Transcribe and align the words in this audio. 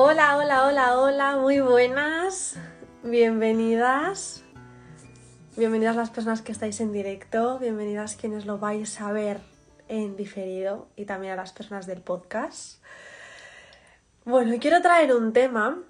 Hola, 0.00 0.36
hola, 0.36 0.64
hola, 0.64 0.96
hola, 0.96 1.36
muy 1.38 1.58
buenas. 1.58 2.56
Bienvenidas. 3.02 4.44
Bienvenidas 5.56 5.96
las 5.96 6.10
personas 6.10 6.40
que 6.40 6.52
estáis 6.52 6.80
en 6.80 6.92
directo, 6.92 7.58
bienvenidas 7.58 8.14
quienes 8.14 8.46
lo 8.46 8.58
vais 8.58 9.00
a 9.00 9.10
ver 9.10 9.40
en 9.88 10.16
diferido 10.16 10.86
y 10.94 11.04
también 11.04 11.32
a 11.32 11.36
las 11.36 11.52
personas 11.52 11.88
del 11.88 12.00
podcast. 12.00 12.80
Bueno, 14.24 14.54
quiero 14.60 14.80
traer 14.82 15.12
un 15.12 15.32
tema 15.32 15.82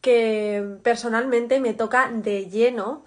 que 0.00 0.78
personalmente 0.84 1.58
me 1.58 1.74
toca 1.74 2.12
de 2.12 2.48
lleno, 2.48 3.04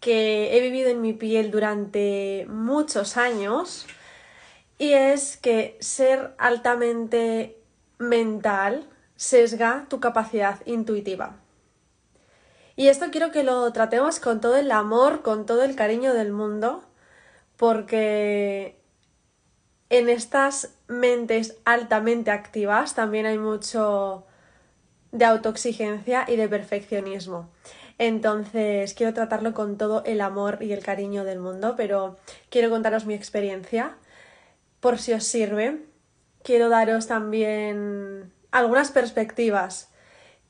que 0.00 0.54
he 0.54 0.60
vivido 0.60 0.90
en 0.90 1.00
mi 1.00 1.14
piel 1.14 1.50
durante 1.50 2.44
muchos 2.50 3.16
años, 3.16 3.86
y 4.76 4.92
es 4.92 5.38
que 5.38 5.78
ser 5.80 6.34
altamente 6.36 7.56
mental 7.96 8.86
sesga 9.18 9.86
tu 9.90 9.98
capacidad 9.98 10.64
intuitiva. 10.64 11.36
Y 12.76 12.86
esto 12.86 13.06
quiero 13.10 13.32
que 13.32 13.42
lo 13.42 13.70
tratemos 13.72 14.20
con 14.20 14.40
todo 14.40 14.56
el 14.56 14.70
amor, 14.70 15.22
con 15.22 15.44
todo 15.44 15.64
el 15.64 15.74
cariño 15.74 16.14
del 16.14 16.30
mundo, 16.30 16.84
porque 17.56 18.80
en 19.90 20.08
estas 20.08 20.70
mentes 20.86 21.56
altamente 21.64 22.30
activas 22.30 22.94
también 22.94 23.26
hay 23.26 23.38
mucho 23.38 24.24
de 25.10 25.24
autoexigencia 25.24 26.24
y 26.28 26.36
de 26.36 26.48
perfeccionismo. 26.48 27.50
Entonces, 27.98 28.94
quiero 28.94 29.12
tratarlo 29.12 29.52
con 29.54 29.76
todo 29.76 30.04
el 30.04 30.20
amor 30.20 30.58
y 30.60 30.72
el 30.72 30.84
cariño 30.84 31.24
del 31.24 31.40
mundo, 31.40 31.74
pero 31.76 32.16
quiero 32.50 32.70
contaros 32.70 33.06
mi 33.06 33.14
experiencia 33.14 33.96
por 34.78 34.98
si 34.98 35.12
os 35.12 35.24
sirve. 35.24 35.82
Quiero 36.44 36.68
daros 36.68 37.08
también 37.08 38.32
algunas 38.50 38.90
perspectivas 38.90 39.90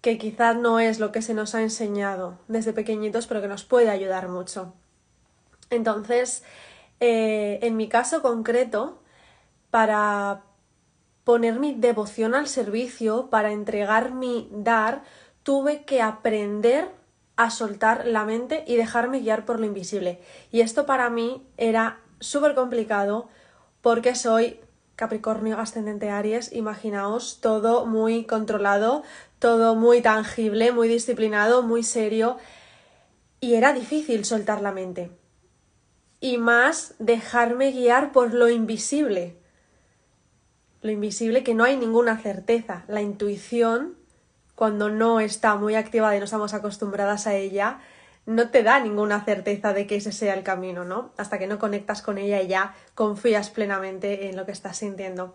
que 0.00 0.18
quizás 0.18 0.56
no 0.56 0.78
es 0.78 1.00
lo 1.00 1.12
que 1.12 1.22
se 1.22 1.34
nos 1.34 1.54
ha 1.54 1.62
enseñado 1.62 2.38
desde 2.46 2.72
pequeñitos, 2.72 3.26
pero 3.26 3.40
que 3.40 3.48
nos 3.48 3.64
puede 3.64 3.90
ayudar 3.90 4.28
mucho. 4.28 4.74
Entonces, 5.70 6.44
eh, 7.00 7.58
en 7.62 7.76
mi 7.76 7.88
caso 7.88 8.22
concreto, 8.22 9.02
para 9.70 10.42
poner 11.24 11.58
mi 11.58 11.74
devoción 11.74 12.34
al 12.34 12.46
servicio, 12.46 13.28
para 13.28 13.52
entregar 13.52 14.12
mi 14.12 14.48
dar, 14.52 15.02
tuve 15.42 15.84
que 15.84 16.00
aprender 16.00 16.88
a 17.36 17.50
soltar 17.50 18.06
la 18.06 18.24
mente 18.24 18.64
y 18.66 18.76
dejarme 18.76 19.20
guiar 19.20 19.44
por 19.44 19.60
lo 19.60 19.66
invisible. 19.66 20.20
Y 20.50 20.60
esto 20.60 20.86
para 20.86 21.10
mí 21.10 21.46
era 21.56 22.00
súper 22.18 22.54
complicado 22.54 23.28
porque 23.80 24.14
soy 24.14 24.60
Capricornio 24.98 25.60
ascendente 25.60 26.10
Aries, 26.10 26.52
imaginaos 26.52 27.38
todo 27.40 27.86
muy 27.86 28.24
controlado, 28.24 29.04
todo 29.38 29.76
muy 29.76 30.02
tangible, 30.02 30.72
muy 30.72 30.88
disciplinado, 30.88 31.62
muy 31.62 31.84
serio. 31.84 32.36
Y 33.38 33.54
era 33.54 33.72
difícil 33.72 34.24
soltar 34.24 34.60
la 34.60 34.72
mente. 34.72 35.12
Y 36.18 36.38
más 36.38 36.96
dejarme 36.98 37.70
guiar 37.70 38.10
por 38.10 38.34
lo 38.34 38.48
invisible. 38.48 39.36
Lo 40.82 40.90
invisible 40.90 41.44
que 41.44 41.54
no 41.54 41.62
hay 41.62 41.76
ninguna 41.76 42.18
certeza. 42.18 42.82
La 42.88 43.00
intuición, 43.00 43.94
cuando 44.56 44.90
no 44.90 45.20
está 45.20 45.54
muy 45.54 45.76
activada 45.76 46.16
y 46.16 46.18
no 46.18 46.24
estamos 46.24 46.54
acostumbradas 46.54 47.28
a 47.28 47.36
ella, 47.36 47.78
no 48.28 48.50
te 48.50 48.62
da 48.62 48.78
ninguna 48.78 49.24
certeza 49.24 49.72
de 49.72 49.86
que 49.86 49.96
ese 49.96 50.12
sea 50.12 50.34
el 50.34 50.42
camino, 50.42 50.84
¿no? 50.84 51.12
Hasta 51.16 51.38
que 51.38 51.46
no 51.46 51.58
conectas 51.58 52.02
con 52.02 52.18
ella 52.18 52.42
y 52.42 52.48
ya 52.48 52.74
confías 52.94 53.48
plenamente 53.48 54.28
en 54.28 54.36
lo 54.36 54.44
que 54.44 54.52
estás 54.52 54.76
sintiendo. 54.76 55.34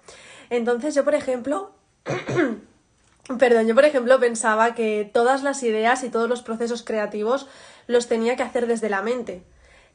Entonces 0.52 0.94
yo, 0.94 1.04
por 1.04 1.16
ejemplo, 1.16 1.72
perdón, 3.40 3.66
yo 3.66 3.74
por 3.74 3.86
ejemplo 3.86 4.20
pensaba 4.20 4.76
que 4.76 5.10
todas 5.12 5.42
las 5.42 5.64
ideas 5.64 6.04
y 6.04 6.10
todos 6.10 6.30
los 6.30 6.44
procesos 6.44 6.84
creativos 6.84 7.48
los 7.88 8.08
tenía 8.08 8.36
que 8.36 8.44
hacer 8.44 8.68
desde 8.68 8.92
la 8.92 9.02
mente. 9.02 9.42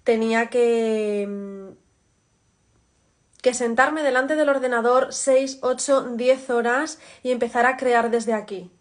Tenía 0.03 0.48
que 0.48 1.25
mm, 1.28 1.69
que 3.42 3.54
sentarme 3.54 4.03
delante 4.03 4.34
del 4.34 4.48
ordenador 4.48 5.12
6, 5.12 5.60
8, 5.62 6.14
10 6.16 6.50
horas 6.50 6.98
y 7.22 7.31
empezar 7.31 7.64
a 7.64 7.76
crear 7.76 8.10
desde 8.10 8.34
aquí. 8.34 8.72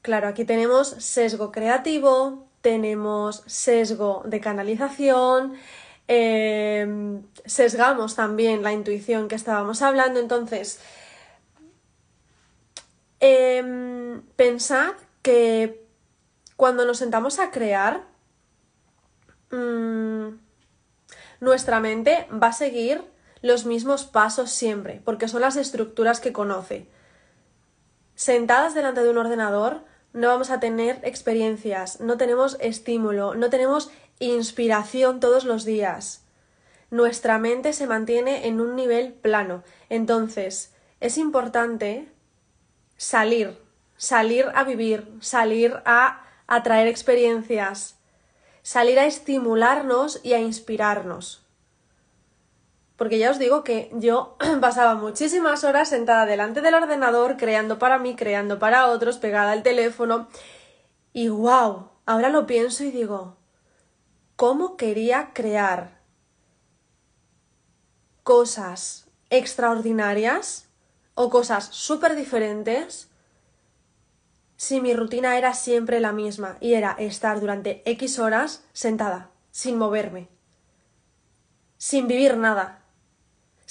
Claro, 0.00 0.26
aquí 0.26 0.44
tenemos 0.44 0.88
sesgo 0.88 1.52
creativo, 1.52 2.48
tenemos 2.62 3.42
sesgo 3.46 4.22
de 4.24 4.40
canalización, 4.40 5.54
em, 6.08 7.22
sesgamos 7.44 8.14
también 8.14 8.62
la 8.62 8.72
intuición 8.72 9.28
que 9.28 9.34
estábamos 9.34 9.82
hablando. 9.82 10.20
Entonces, 10.20 10.80
em, 13.20 14.22
pensad 14.36 14.92
que 15.22 15.84
cuando 16.56 16.84
nos 16.84 16.98
sentamos 16.98 17.38
a 17.38 17.50
crear, 17.50 18.04
mm, 19.50 20.28
nuestra 21.40 21.80
mente 21.80 22.26
va 22.32 22.48
a 22.48 22.52
seguir 22.52 23.02
los 23.42 23.66
mismos 23.66 24.04
pasos 24.04 24.50
siempre, 24.50 25.02
porque 25.04 25.26
son 25.26 25.40
las 25.40 25.56
estructuras 25.56 26.20
que 26.20 26.32
conoce. 26.32 26.86
Sentadas 28.14 28.74
delante 28.74 29.02
de 29.02 29.10
un 29.10 29.18
ordenador, 29.18 29.82
no 30.12 30.28
vamos 30.28 30.50
a 30.50 30.60
tener 30.60 31.00
experiencias, 31.02 32.00
no 32.00 32.16
tenemos 32.16 32.56
estímulo, 32.60 33.34
no 33.34 33.50
tenemos 33.50 33.90
inspiración 34.18 35.20
todos 35.20 35.44
los 35.44 35.64
días. 35.64 36.24
Nuestra 36.90 37.38
mente 37.38 37.72
se 37.72 37.86
mantiene 37.86 38.46
en 38.46 38.60
un 38.60 38.76
nivel 38.76 39.12
plano. 39.12 39.62
Entonces, 39.88 40.74
es 41.00 41.16
importante 41.16 42.08
salir, 42.96 43.58
salir 43.96 44.46
a 44.54 44.64
vivir, 44.64 45.08
salir 45.20 45.80
a 45.84 46.24
atraer 46.46 46.86
experiencias, 46.86 47.98
salir 48.62 48.98
a 48.98 49.06
estimularnos 49.06 50.20
y 50.22 50.34
a 50.34 50.40
inspirarnos 50.40 51.41
porque 52.96 53.18
ya 53.18 53.30
os 53.30 53.38
digo 53.38 53.64
que 53.64 53.90
yo 53.94 54.36
pasaba 54.60 54.94
muchísimas 54.94 55.64
horas 55.64 55.88
sentada 55.88 56.26
delante 56.26 56.60
del 56.60 56.74
ordenador, 56.74 57.36
creando 57.36 57.78
para 57.78 57.98
mí, 57.98 58.16
creando 58.16 58.58
para 58.58 58.86
otros, 58.86 59.18
pegada 59.18 59.52
al 59.52 59.62
teléfono. 59.62 60.28
Y 61.12 61.28
wow, 61.28 61.90
ahora 62.06 62.28
lo 62.28 62.46
pienso 62.46 62.84
y 62.84 62.90
digo, 62.90 63.36
¿cómo 64.36 64.76
quería 64.76 65.30
crear 65.32 66.00
cosas 68.22 69.08
extraordinarias 69.30 70.68
o 71.14 71.30
cosas 71.30 71.66
súper 71.72 72.14
diferentes 72.14 73.08
si 74.56 74.80
mi 74.80 74.94
rutina 74.94 75.36
era 75.38 75.54
siempre 75.54 75.98
la 75.98 76.12
misma 76.12 76.56
y 76.60 76.74
era 76.74 76.92
estar 76.92 77.40
durante 77.40 77.82
X 77.84 78.20
horas 78.20 78.64
sentada, 78.72 79.30
sin 79.50 79.76
moverme, 79.76 80.28
sin 81.78 82.06
vivir 82.06 82.36
nada, 82.36 82.81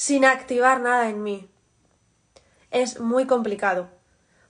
sin 0.02 0.26
activar 0.26 0.82
nada 0.82 1.10
en 1.10 1.22
mí. 1.22 1.48
Es 2.72 3.00
muy 3.00 3.28
complicado, 3.28 3.88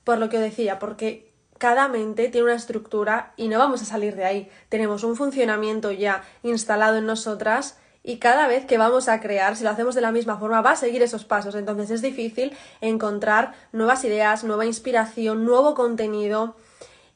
por 0.05 0.17
lo 0.17 0.29
que 0.29 0.39
decía, 0.39 0.79
porque 0.79 1.33
cada 1.57 1.89
mente 1.89 2.29
tiene 2.29 2.45
una 2.45 2.55
estructura 2.55 3.33
y 3.35 3.49
no 3.49 3.59
vamos 3.59 3.81
a 3.81 3.85
salir 3.85 4.15
de 4.15 4.23
ahí. 4.23 4.49
Tenemos 4.69 5.03
un 5.03 5.17
funcionamiento 5.17 5.91
ya 5.91 6.23
instalado 6.41 6.99
en 6.99 7.05
nosotras 7.05 7.77
y 8.01 8.15
cada 8.19 8.47
vez 8.47 8.65
que 8.65 8.77
vamos 8.77 9.09
a 9.09 9.19
crear, 9.19 9.57
si 9.57 9.65
lo 9.65 9.71
hacemos 9.71 9.93
de 9.93 9.99
la 9.99 10.13
misma 10.13 10.37
forma, 10.37 10.61
va 10.61 10.71
a 10.71 10.75
seguir 10.77 11.03
esos 11.03 11.25
pasos. 11.25 11.53
Entonces 11.55 11.91
es 11.91 12.01
difícil 12.01 12.55
encontrar 12.79 13.53
nuevas 13.73 14.05
ideas, 14.05 14.45
nueva 14.45 14.65
inspiración, 14.65 15.43
nuevo 15.43 15.75
contenido 15.75 16.55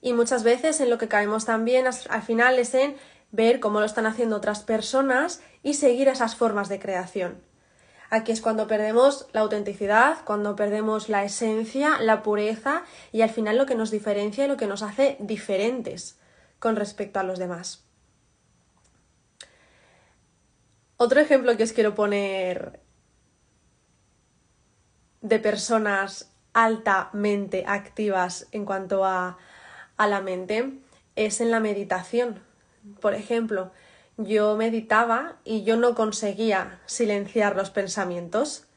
y 0.01 0.11
muchas 0.11 0.43
veces 0.43 0.81
en 0.81 0.89
lo 0.89 0.97
que 0.97 1.07
caemos 1.07 1.45
también 1.45 1.87
al 1.87 2.21
final 2.21 2.59
es 2.59 2.73
en 2.73 2.97
ver 3.31 3.61
cómo 3.61 3.79
lo 3.79 3.85
están 3.85 4.07
haciendo 4.07 4.35
otras 4.35 4.61
personas 4.63 5.39
y 5.63 5.75
seguir 5.75 6.09
esas 6.09 6.35
formas 6.35 6.67
de 6.67 6.79
creación. 6.79 7.54
Aquí 8.15 8.31
es 8.31 8.39
cuando 8.39 8.65
perdemos 8.65 9.27
la 9.33 9.41
autenticidad, 9.41 10.23
cuando 10.23 10.55
perdemos 10.55 11.09
la 11.09 11.25
esencia, 11.25 11.99
la 11.99 12.23
pureza 12.23 12.83
y 13.11 13.23
al 13.23 13.29
final 13.29 13.57
lo 13.57 13.65
que 13.65 13.75
nos 13.75 13.91
diferencia 13.91 14.45
y 14.45 14.47
lo 14.47 14.55
que 14.55 14.67
nos 14.67 14.83
hace 14.83 15.17
diferentes 15.19 16.17
con 16.57 16.77
respecto 16.77 17.19
a 17.19 17.23
los 17.23 17.39
demás. 17.39 17.83
Otro 20.95 21.19
ejemplo 21.19 21.57
que 21.57 21.63
os 21.63 21.73
quiero 21.73 21.93
poner 21.93 22.79
de 25.19 25.39
personas 25.39 26.31
altamente 26.53 27.65
activas 27.67 28.47
en 28.53 28.63
cuanto 28.63 29.03
a, 29.03 29.37
a 29.97 30.07
la 30.07 30.21
mente 30.21 30.79
es 31.17 31.41
en 31.41 31.51
la 31.51 31.59
meditación. 31.59 32.41
Por 33.01 33.13
ejemplo, 33.13 33.73
yo 34.17 34.55
meditaba 34.55 35.37
y 35.43 35.63
yo 35.63 35.75
no 35.75 35.95
conseguía 35.95 36.79
silenciar 36.85 37.55
los 37.55 37.69
pensamientos. 37.69 38.67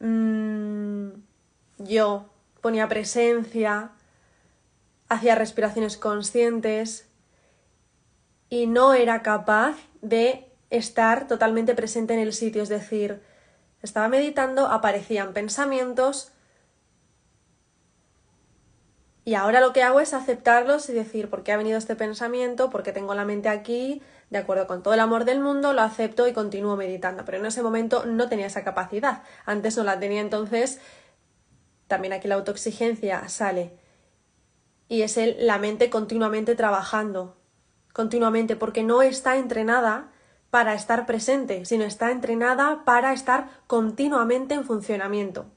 Mm, 0.00 1.08
yo 1.78 2.30
ponía 2.60 2.88
presencia, 2.88 3.92
hacía 5.08 5.34
respiraciones 5.34 5.96
conscientes 5.96 7.08
y 8.48 8.66
no 8.66 8.94
era 8.94 9.22
capaz 9.22 9.76
de 10.00 10.46
estar 10.70 11.26
totalmente 11.26 11.74
presente 11.74 12.14
en 12.14 12.20
el 12.20 12.32
sitio, 12.32 12.62
es 12.62 12.68
decir, 12.68 13.22
estaba 13.82 14.08
meditando, 14.08 14.66
aparecían 14.66 15.32
pensamientos, 15.32 16.32
Y 19.28 19.34
ahora 19.34 19.60
lo 19.60 19.74
que 19.74 19.82
hago 19.82 20.00
es 20.00 20.14
aceptarlos 20.14 20.88
y 20.88 20.94
decir 20.94 21.28
por 21.28 21.42
qué 21.42 21.52
ha 21.52 21.58
venido 21.58 21.76
este 21.76 21.94
pensamiento, 21.94 22.70
por 22.70 22.82
qué 22.82 22.92
tengo 22.92 23.14
la 23.14 23.26
mente 23.26 23.50
aquí, 23.50 24.00
de 24.30 24.38
acuerdo 24.38 24.66
con 24.66 24.82
todo 24.82 24.94
el 24.94 25.00
amor 25.00 25.26
del 25.26 25.38
mundo, 25.38 25.74
lo 25.74 25.82
acepto 25.82 26.26
y 26.26 26.32
continúo 26.32 26.76
meditando. 26.76 27.26
Pero 27.26 27.36
en 27.36 27.44
ese 27.44 27.62
momento 27.62 28.06
no 28.06 28.30
tenía 28.30 28.46
esa 28.46 28.64
capacidad. 28.64 29.24
Antes 29.44 29.76
no 29.76 29.84
la 29.84 30.00
tenía, 30.00 30.22
entonces 30.22 30.80
también 31.88 32.14
aquí 32.14 32.26
la 32.26 32.36
autoexigencia 32.36 33.28
sale. 33.28 33.78
Y 34.88 35.02
es 35.02 35.18
el, 35.18 35.36
la 35.46 35.58
mente 35.58 35.90
continuamente 35.90 36.54
trabajando, 36.54 37.36
continuamente, 37.92 38.56
porque 38.56 38.82
no 38.82 39.02
está 39.02 39.36
entrenada 39.36 40.10
para 40.48 40.72
estar 40.72 41.04
presente, 41.04 41.66
sino 41.66 41.84
está 41.84 42.12
entrenada 42.12 42.82
para 42.86 43.12
estar 43.12 43.50
continuamente 43.66 44.54
en 44.54 44.64
funcionamiento. 44.64 45.50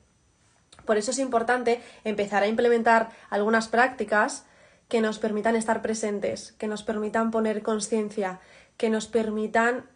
Por 0.85 0.97
eso 0.97 1.11
es 1.11 1.19
importante 1.19 1.81
empezar 2.03 2.43
a 2.43 2.47
implementar 2.47 3.09
algunas 3.29 3.67
prácticas 3.67 4.45
que 4.87 5.01
nos 5.01 5.19
permitan 5.19 5.55
estar 5.55 5.81
presentes, 5.81 6.53
que 6.53 6.67
nos 6.67 6.83
permitan 6.83 7.31
poner 7.31 7.63
conciencia, 7.63 8.39
que 8.77 8.89
nos 8.89 9.07
permitan 9.07 9.89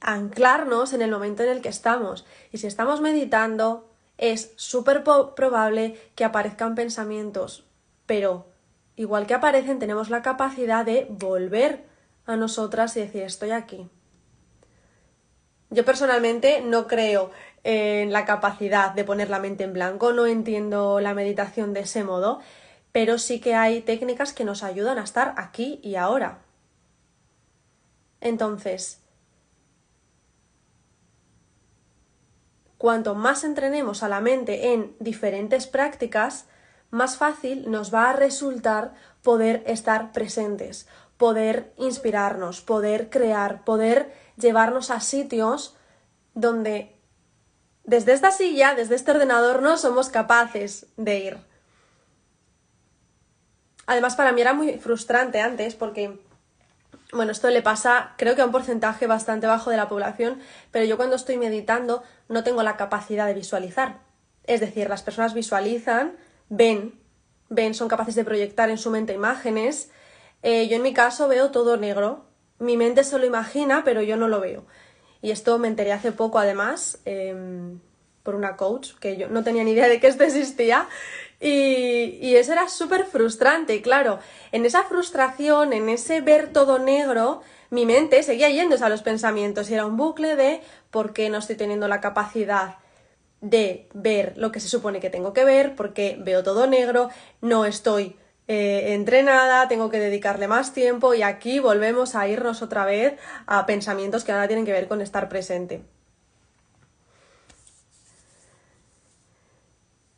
anclarnos 0.00 0.92
en 0.92 1.02
el 1.02 1.10
momento 1.10 1.42
en 1.42 1.48
el 1.48 1.62
que 1.62 1.70
estamos. 1.70 2.26
Y 2.52 2.58
si 2.58 2.66
estamos 2.66 3.00
meditando, 3.00 3.90
es 4.18 4.52
súper 4.56 5.02
probable 5.02 5.98
que 6.14 6.24
aparezcan 6.24 6.74
pensamientos, 6.74 7.64
pero 8.06 8.46
igual 8.96 9.26
que 9.26 9.34
aparecen, 9.34 9.78
tenemos 9.78 10.10
la 10.10 10.22
capacidad 10.22 10.84
de 10.84 11.06
volver 11.10 11.86
a 12.26 12.36
nosotras 12.36 12.96
y 12.96 13.00
decir 13.00 13.22
estoy 13.22 13.50
aquí. 13.50 13.88
Yo 15.74 15.84
personalmente 15.84 16.60
no 16.60 16.86
creo 16.86 17.32
en 17.64 18.12
la 18.12 18.24
capacidad 18.24 18.92
de 18.92 19.02
poner 19.02 19.28
la 19.28 19.40
mente 19.40 19.64
en 19.64 19.72
blanco, 19.72 20.12
no 20.12 20.26
entiendo 20.26 21.00
la 21.00 21.14
meditación 21.14 21.72
de 21.72 21.80
ese 21.80 22.04
modo, 22.04 22.40
pero 22.92 23.18
sí 23.18 23.40
que 23.40 23.56
hay 23.56 23.80
técnicas 23.80 24.32
que 24.32 24.44
nos 24.44 24.62
ayudan 24.62 24.98
a 24.98 25.02
estar 25.02 25.34
aquí 25.36 25.80
y 25.82 25.96
ahora. 25.96 26.38
Entonces, 28.20 29.02
cuanto 32.78 33.16
más 33.16 33.42
entrenemos 33.42 34.04
a 34.04 34.08
la 34.08 34.20
mente 34.20 34.74
en 34.74 34.94
diferentes 35.00 35.66
prácticas, 35.66 36.46
más 36.90 37.16
fácil 37.16 37.68
nos 37.68 37.92
va 37.92 38.10
a 38.10 38.12
resultar 38.12 38.94
poder 39.22 39.64
estar 39.66 40.12
presentes, 40.12 40.86
poder 41.16 41.72
inspirarnos, 41.78 42.60
poder 42.60 43.10
crear, 43.10 43.64
poder 43.64 44.22
llevarnos 44.36 44.90
a 44.90 45.00
sitios 45.00 45.76
donde 46.34 46.94
desde 47.84 48.12
esta 48.14 48.30
silla, 48.30 48.74
desde 48.74 48.94
este 48.94 49.10
ordenador, 49.10 49.62
no 49.62 49.76
somos 49.76 50.08
capaces 50.08 50.86
de 50.96 51.18
ir. 51.18 51.38
Además, 53.86 54.16
para 54.16 54.32
mí 54.32 54.40
era 54.40 54.54
muy 54.54 54.78
frustrante 54.78 55.40
antes 55.40 55.74
porque, 55.74 56.18
bueno, 57.12 57.32
esto 57.32 57.50
le 57.50 57.60
pasa 57.60 58.14
creo 58.16 58.34
que 58.34 58.42
a 58.42 58.46
un 58.46 58.52
porcentaje 58.52 59.06
bastante 59.06 59.46
bajo 59.46 59.70
de 59.70 59.76
la 59.76 59.88
población, 59.88 60.40
pero 60.70 60.86
yo 60.86 60.96
cuando 60.96 61.16
estoy 61.16 61.36
meditando 61.36 62.02
no 62.28 62.42
tengo 62.42 62.62
la 62.62 62.78
capacidad 62.78 63.26
de 63.26 63.34
visualizar. 63.34 63.98
Es 64.44 64.60
decir, 64.60 64.88
las 64.88 65.02
personas 65.02 65.34
visualizan, 65.34 66.16
ven, 66.48 66.98
ven, 67.50 67.74
son 67.74 67.88
capaces 67.88 68.14
de 68.14 68.24
proyectar 68.24 68.70
en 68.70 68.78
su 68.78 68.90
mente 68.90 69.12
imágenes. 69.12 69.90
Eh, 70.42 70.68
yo 70.68 70.76
en 70.76 70.82
mi 70.82 70.94
caso 70.94 71.28
veo 71.28 71.50
todo 71.50 71.76
negro. 71.76 72.24
Mi 72.58 72.76
mente 72.76 73.04
se 73.04 73.18
lo 73.18 73.26
imagina, 73.26 73.82
pero 73.84 74.02
yo 74.02 74.16
no 74.16 74.28
lo 74.28 74.40
veo. 74.40 74.64
Y 75.22 75.30
esto 75.30 75.58
me 75.58 75.68
enteré 75.68 75.92
hace 75.92 76.12
poco, 76.12 76.38
además, 76.38 76.98
em, 77.04 77.80
por 78.22 78.34
una 78.34 78.56
coach, 78.56 78.92
que 79.00 79.16
yo 79.16 79.28
no 79.28 79.42
tenía 79.42 79.64
ni 79.64 79.72
idea 79.72 79.88
de 79.88 80.00
que 80.00 80.06
esto 80.06 80.24
existía. 80.24 80.88
Y, 81.40 82.18
y 82.20 82.36
eso 82.36 82.52
era 82.52 82.68
súper 82.68 83.04
frustrante, 83.04 83.82
claro. 83.82 84.18
En 84.52 84.64
esa 84.64 84.84
frustración, 84.84 85.72
en 85.72 85.88
ese 85.88 86.20
ver 86.20 86.52
todo 86.52 86.78
negro, 86.78 87.42
mi 87.70 87.86
mente 87.86 88.22
seguía 88.22 88.50
yéndose 88.50 88.84
a 88.84 88.88
los 88.88 89.02
pensamientos 89.02 89.68
y 89.68 89.74
era 89.74 89.86
un 89.86 89.96
bucle 89.96 90.36
de 90.36 90.60
por 90.90 91.12
qué 91.12 91.28
no 91.28 91.38
estoy 91.38 91.56
teniendo 91.56 91.88
la 91.88 92.00
capacidad 92.00 92.76
de 93.40 93.88
ver 93.92 94.32
lo 94.36 94.52
que 94.52 94.60
se 94.60 94.68
supone 94.68 95.00
que 95.00 95.10
tengo 95.10 95.32
que 95.32 95.44
ver, 95.44 95.74
porque 95.74 96.16
veo 96.18 96.42
todo 96.42 96.66
negro, 96.66 97.10
no 97.42 97.66
estoy 97.66 98.16
eh, 98.46 98.92
entrenada, 98.94 99.68
tengo 99.68 99.90
que 99.90 99.98
dedicarle 99.98 100.48
más 100.48 100.72
tiempo 100.74 101.14
y 101.14 101.22
aquí 101.22 101.60
volvemos 101.60 102.14
a 102.14 102.28
irnos 102.28 102.60
otra 102.60 102.84
vez 102.84 103.18
a 103.46 103.64
pensamientos 103.64 104.24
que 104.24 104.32
nada 104.32 104.46
tienen 104.46 104.66
que 104.66 104.72
ver 104.72 104.86
con 104.86 105.00
estar 105.00 105.28
presente. 105.28 105.82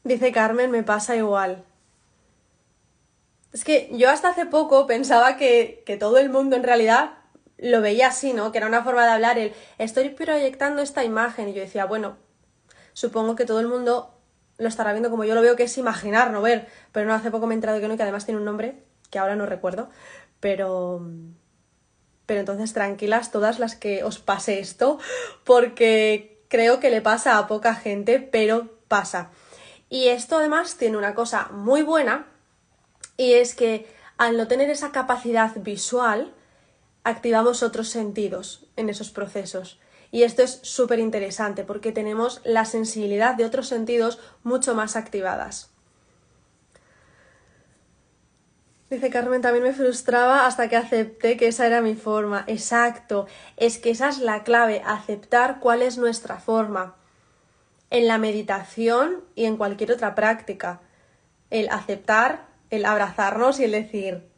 Dice 0.02 0.32
Carmen, 0.32 0.70
me 0.70 0.82
pasa 0.82 1.16
igual. 1.16 1.64
Es 3.52 3.64
que 3.64 3.88
yo 3.92 4.10
hasta 4.10 4.28
hace 4.28 4.46
poco 4.46 4.86
pensaba 4.86 5.36
que, 5.36 5.82
que 5.86 5.96
todo 5.96 6.18
el 6.18 6.28
mundo 6.28 6.56
en 6.56 6.62
realidad 6.62 7.12
lo 7.58 7.80
veía 7.80 8.08
así, 8.08 8.32
¿no? 8.32 8.52
Que 8.52 8.58
era 8.58 8.66
una 8.66 8.84
forma 8.84 9.04
de 9.04 9.12
hablar 9.12 9.38
el 9.38 9.54
estoy 9.78 10.10
proyectando 10.10 10.82
esta 10.82 11.04
imagen 11.04 11.48
y 11.48 11.54
yo 11.54 11.60
decía, 11.62 11.86
bueno, 11.86 12.16
supongo 12.92 13.34
que 13.34 13.46
todo 13.46 13.60
el 13.60 13.68
mundo 13.68 14.15
lo 14.58 14.68
estará 14.68 14.92
viendo 14.92 15.10
como 15.10 15.24
yo 15.24 15.34
lo 15.34 15.42
veo, 15.42 15.56
que 15.56 15.64
es 15.64 15.78
imaginar, 15.78 16.30
no 16.30 16.42
ver. 16.42 16.68
Pero 16.92 17.06
no 17.06 17.14
hace 17.14 17.30
poco 17.30 17.46
me 17.46 17.54
he 17.54 17.56
enterado 17.56 17.80
que 17.80 17.88
no 17.88 17.96
que 17.96 18.02
además 18.02 18.24
tiene 18.24 18.38
un 18.38 18.44
nombre 18.44 18.82
que 19.10 19.18
ahora 19.18 19.36
no 19.36 19.46
recuerdo. 19.46 19.90
Pero. 20.40 21.06
Pero 22.26 22.40
entonces 22.40 22.72
tranquilas 22.72 23.30
todas 23.30 23.60
las 23.60 23.76
que 23.76 24.02
os 24.02 24.18
pase 24.18 24.58
esto, 24.58 24.98
porque 25.44 26.42
creo 26.48 26.80
que 26.80 26.90
le 26.90 27.00
pasa 27.00 27.38
a 27.38 27.46
poca 27.46 27.74
gente, 27.74 28.18
pero 28.18 28.68
pasa. 28.88 29.30
Y 29.88 30.08
esto 30.08 30.38
además 30.38 30.76
tiene 30.76 30.96
una 30.96 31.14
cosa 31.14 31.48
muy 31.52 31.82
buena, 31.82 32.26
y 33.16 33.34
es 33.34 33.54
que 33.54 33.86
al 34.18 34.36
no 34.36 34.48
tener 34.48 34.70
esa 34.70 34.90
capacidad 34.90 35.52
visual, 35.56 36.32
activamos 37.04 37.62
otros 37.62 37.88
sentidos 37.88 38.66
en 38.76 38.88
esos 38.88 39.10
procesos. 39.10 39.78
Y 40.10 40.22
esto 40.22 40.42
es 40.42 40.60
súper 40.62 40.98
interesante 40.98 41.64
porque 41.64 41.92
tenemos 41.92 42.40
la 42.44 42.64
sensibilidad 42.64 43.34
de 43.34 43.44
otros 43.44 43.68
sentidos 43.68 44.18
mucho 44.42 44.74
más 44.74 44.96
activadas. 44.96 45.70
Dice 48.88 49.10
Carmen, 49.10 49.42
también 49.42 49.64
me 49.64 49.72
frustraba 49.72 50.46
hasta 50.46 50.68
que 50.68 50.76
acepté 50.76 51.36
que 51.36 51.48
esa 51.48 51.66
era 51.66 51.80
mi 51.80 51.96
forma. 51.96 52.44
Exacto, 52.46 53.26
es 53.56 53.78
que 53.78 53.90
esa 53.90 54.08
es 54.08 54.18
la 54.18 54.44
clave, 54.44 54.80
aceptar 54.86 55.58
cuál 55.58 55.82
es 55.82 55.98
nuestra 55.98 56.38
forma. 56.38 56.94
En 57.90 58.06
la 58.06 58.18
meditación 58.18 59.24
y 59.34 59.46
en 59.46 59.56
cualquier 59.56 59.90
otra 59.90 60.14
práctica. 60.14 60.80
El 61.50 61.68
aceptar, 61.70 62.46
el 62.70 62.84
abrazarnos 62.84 63.58
y 63.58 63.64
el 63.64 63.72
decir, 63.72 64.28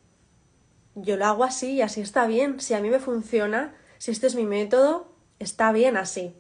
yo 0.95 1.19
lo 1.19 1.27
hago 1.27 1.45
así 1.45 1.73
y 1.73 1.83
así 1.83 2.01
está 2.01 2.27
bien, 2.27 2.59
si 2.59 2.73
a 2.73 2.81
mí 2.81 2.89
me 2.89 3.01
funciona, 3.01 3.75
si 3.99 4.11
este 4.11 4.27
es 4.27 4.35
mi 4.35 4.45
método, 4.45 5.13
está 5.39 5.73
bien 5.73 5.97
así. 5.97 6.35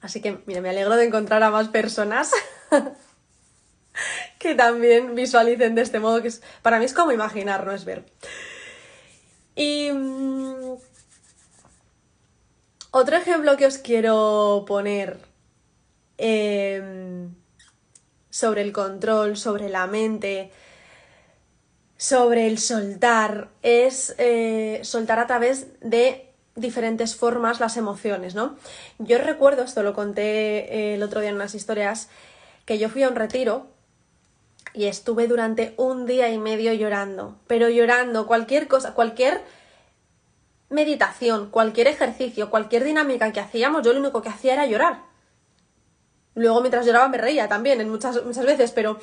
Así 0.00 0.20
que, 0.20 0.38
mira, 0.46 0.60
me 0.60 0.68
alegro 0.68 0.96
de 0.96 1.06
encontrar 1.06 1.42
a 1.42 1.50
más 1.50 1.68
personas 1.68 2.30
que 4.38 4.54
también 4.54 5.14
visualicen 5.14 5.74
de 5.74 5.82
este 5.82 5.98
modo, 5.98 6.20
que 6.20 6.28
es, 6.28 6.42
para 6.62 6.78
mí 6.78 6.84
es 6.84 6.92
como 6.92 7.12
imaginar, 7.12 7.64
no 7.64 7.72
es 7.72 7.84
ver. 7.84 8.04
Y 9.56 9.90
mm, 9.92 10.74
otro 12.90 13.16
ejemplo 13.16 13.56
que 13.56 13.66
os 13.66 13.78
quiero 13.78 14.64
poner 14.66 15.18
em, 16.18 17.34
sobre 18.30 18.62
el 18.62 18.72
control, 18.72 19.36
sobre 19.36 19.68
la 19.68 19.86
mente, 19.86 20.52
sobre 21.96 22.46
el 22.46 22.58
soltar, 22.58 23.48
es 23.62 24.14
eh, 24.18 24.80
soltar 24.82 25.18
a 25.18 25.26
través 25.26 25.68
de 25.80 26.33
diferentes 26.56 27.16
formas 27.16 27.60
las 27.60 27.76
emociones, 27.76 28.34
¿no? 28.34 28.56
Yo 28.98 29.18
recuerdo, 29.18 29.62
esto 29.62 29.82
lo 29.82 29.94
conté 29.94 30.74
eh, 30.74 30.94
el 30.94 31.02
otro 31.02 31.20
día 31.20 31.30
en 31.30 31.36
unas 31.36 31.54
historias, 31.54 32.08
que 32.64 32.78
yo 32.78 32.88
fui 32.88 33.02
a 33.02 33.08
un 33.08 33.16
retiro 33.16 33.66
y 34.72 34.86
estuve 34.86 35.26
durante 35.26 35.74
un 35.76 36.06
día 36.06 36.30
y 36.30 36.38
medio 36.38 36.72
llorando, 36.72 37.36
pero 37.46 37.68
llorando, 37.68 38.26
cualquier 38.26 38.68
cosa, 38.68 38.94
cualquier 38.94 39.42
meditación, 40.70 41.50
cualquier 41.50 41.88
ejercicio, 41.88 42.50
cualquier 42.50 42.84
dinámica 42.84 43.32
que 43.32 43.40
hacíamos, 43.40 43.82
yo 43.84 43.92
lo 43.92 44.00
único 44.00 44.22
que 44.22 44.30
hacía 44.30 44.54
era 44.54 44.66
llorar. 44.66 45.02
Luego 46.34 46.60
mientras 46.60 46.86
lloraba 46.86 47.08
me 47.08 47.18
reía 47.18 47.48
también 47.48 47.80
en 47.80 47.88
muchas, 47.88 48.24
muchas 48.24 48.44
veces, 48.44 48.72
pero 48.72 48.98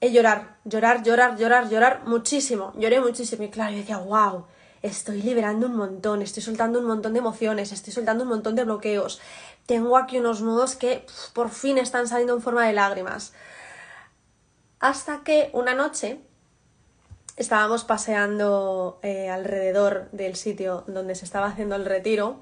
llorar, 0.00 0.56
llorar, 0.64 1.02
llorar, 1.02 1.36
llorar, 1.36 1.68
llorar 1.68 2.02
muchísimo, 2.06 2.72
lloré 2.76 3.00
muchísimo 3.00 3.44
y 3.44 3.50
claro, 3.50 3.72
yo 3.72 3.78
decía, 3.78 3.98
wow, 3.98 4.46
estoy 4.84 5.22
liberando 5.22 5.66
un 5.66 5.76
montón, 5.76 6.20
estoy 6.20 6.42
soltando 6.42 6.78
un 6.78 6.84
montón 6.84 7.14
de 7.14 7.18
emociones, 7.18 7.72
estoy 7.72 7.92
soltando 7.92 8.24
un 8.24 8.28
montón 8.28 8.54
de 8.54 8.64
bloqueos. 8.64 9.20
Tengo 9.64 9.96
aquí 9.96 10.18
unos 10.18 10.42
nudos 10.42 10.76
que 10.76 11.06
por 11.32 11.48
fin 11.50 11.78
están 11.78 12.06
saliendo 12.06 12.34
en 12.34 12.42
forma 12.42 12.66
de 12.66 12.74
lágrimas. 12.74 13.32
Hasta 14.80 15.24
que 15.24 15.48
una 15.54 15.74
noche 15.74 16.20
estábamos 17.36 17.84
paseando 17.84 19.00
eh, 19.02 19.30
alrededor 19.30 20.10
del 20.12 20.36
sitio 20.36 20.84
donde 20.86 21.14
se 21.14 21.24
estaba 21.24 21.46
haciendo 21.46 21.76
el 21.76 21.86
retiro 21.86 22.40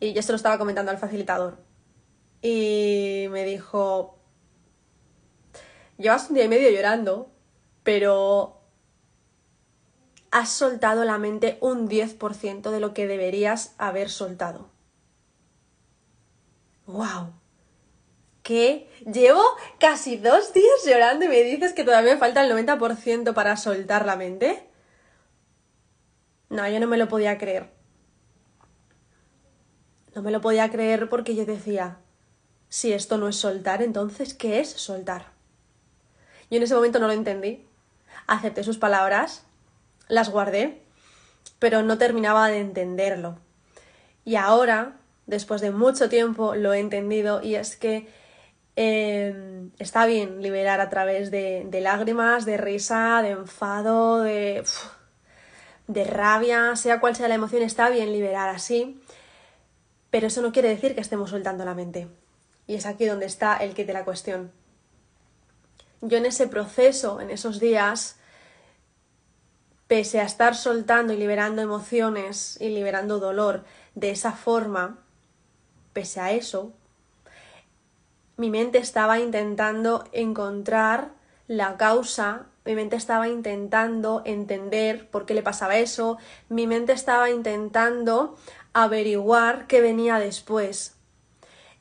y 0.00 0.14
yo 0.14 0.22
se 0.22 0.32
lo 0.32 0.36
estaba 0.36 0.56
comentando 0.56 0.90
al 0.90 0.98
facilitador. 0.98 1.58
Y 2.40 3.26
me 3.30 3.44
dijo, 3.44 4.18
llevas 5.98 6.30
un 6.30 6.36
día 6.36 6.44
y 6.44 6.48
medio 6.48 6.70
llorando 6.70 7.36
pero 7.86 8.55
has 10.36 10.50
soltado 10.50 11.06
la 11.06 11.16
mente 11.16 11.56
un 11.62 11.88
10% 11.88 12.70
de 12.70 12.78
lo 12.78 12.92
que 12.92 13.06
deberías 13.06 13.74
haber 13.78 14.10
soltado. 14.10 14.68
¡Wow! 16.84 17.32
¿Qué? 18.42 18.90
Llevo 19.10 19.42
casi 19.80 20.18
dos 20.18 20.52
días 20.52 20.84
llorando 20.86 21.24
y 21.24 21.28
me 21.28 21.42
dices 21.42 21.72
que 21.72 21.84
todavía 21.84 22.12
me 22.12 22.18
falta 22.18 22.44
el 22.44 22.52
90% 22.52 23.32
para 23.32 23.56
soltar 23.56 24.04
la 24.04 24.16
mente. 24.16 24.68
No, 26.50 26.68
yo 26.68 26.80
no 26.80 26.86
me 26.86 26.98
lo 26.98 27.08
podía 27.08 27.38
creer. 27.38 27.70
No 30.14 30.20
me 30.20 30.30
lo 30.30 30.42
podía 30.42 30.70
creer 30.70 31.08
porque 31.08 31.34
yo 31.34 31.46
decía, 31.46 31.96
si 32.68 32.92
esto 32.92 33.16
no 33.16 33.28
es 33.28 33.36
soltar, 33.36 33.80
entonces, 33.80 34.34
¿qué 34.34 34.60
es 34.60 34.68
soltar? 34.68 35.32
Yo 36.50 36.58
en 36.58 36.62
ese 36.62 36.74
momento 36.74 36.98
no 36.98 37.06
lo 37.06 37.14
entendí. 37.14 37.66
Acepté 38.26 38.64
sus 38.64 38.76
palabras, 38.76 39.45
las 40.08 40.30
guardé, 40.30 40.82
pero 41.58 41.82
no 41.82 41.98
terminaba 41.98 42.48
de 42.48 42.60
entenderlo. 42.60 43.38
Y 44.24 44.36
ahora, 44.36 44.96
después 45.26 45.60
de 45.60 45.70
mucho 45.70 46.08
tiempo, 46.08 46.54
lo 46.54 46.72
he 46.72 46.80
entendido 46.80 47.42
y 47.42 47.54
es 47.54 47.76
que 47.76 48.08
em, 48.76 49.70
está 49.78 50.06
bien 50.06 50.42
liberar 50.42 50.80
a 50.80 50.90
través 50.90 51.30
de, 51.30 51.68
lágrimas, 51.80 52.44
de 52.44 52.56
risa, 52.56 53.20
de 53.22 53.30
enfado, 53.30 54.22
de, 54.22 54.64
de 55.86 56.04
rabia, 56.04 56.76
sea 56.76 57.00
cual 57.00 57.16
sea 57.16 57.28
la 57.28 57.36
emoción, 57.36 57.62
está 57.62 57.88
bien 57.88 58.12
liberar 58.12 58.48
así, 58.48 59.00
pero 60.10 60.26
eso 60.26 60.42
no 60.42 60.52
quiere 60.52 60.68
decir 60.68 60.94
que 60.94 61.00
estemos 61.00 61.30
soltando 61.30 61.64
la 61.64 61.74
mente. 61.74 62.08
Y 62.66 62.74
es 62.74 62.86
aquí 62.86 63.06
donde 63.06 63.26
está 63.26 63.56
el 63.58 63.74
kit 63.74 63.86
de 63.86 63.92
la 63.92 64.04
cuestión. 64.04 64.50
Yo 66.00 66.18
en 66.18 66.26
ese 66.26 66.48
proceso, 66.48 67.20
en 67.20 67.30
esos 67.30 67.60
días, 67.60 68.18
pese 69.86 70.20
a 70.20 70.24
estar 70.24 70.54
soltando 70.54 71.12
y 71.12 71.16
liberando 71.16 71.62
emociones 71.62 72.58
y 72.60 72.68
liberando 72.70 73.18
dolor 73.18 73.64
de 73.94 74.10
esa 74.10 74.32
forma, 74.32 74.98
pese 75.92 76.20
a 76.20 76.32
eso, 76.32 76.72
mi 78.36 78.50
mente 78.50 78.78
estaba 78.78 79.18
intentando 79.18 80.04
encontrar 80.12 81.10
la 81.48 81.76
causa, 81.76 82.46
mi 82.64 82.74
mente 82.74 82.96
estaba 82.96 83.28
intentando 83.28 84.22
entender 84.24 85.08
por 85.08 85.24
qué 85.24 85.34
le 85.34 85.42
pasaba 85.42 85.76
eso, 85.78 86.18
mi 86.48 86.66
mente 86.66 86.92
estaba 86.92 87.30
intentando 87.30 88.36
averiguar 88.72 89.66
qué 89.66 89.80
venía 89.80 90.18
después. 90.18 90.96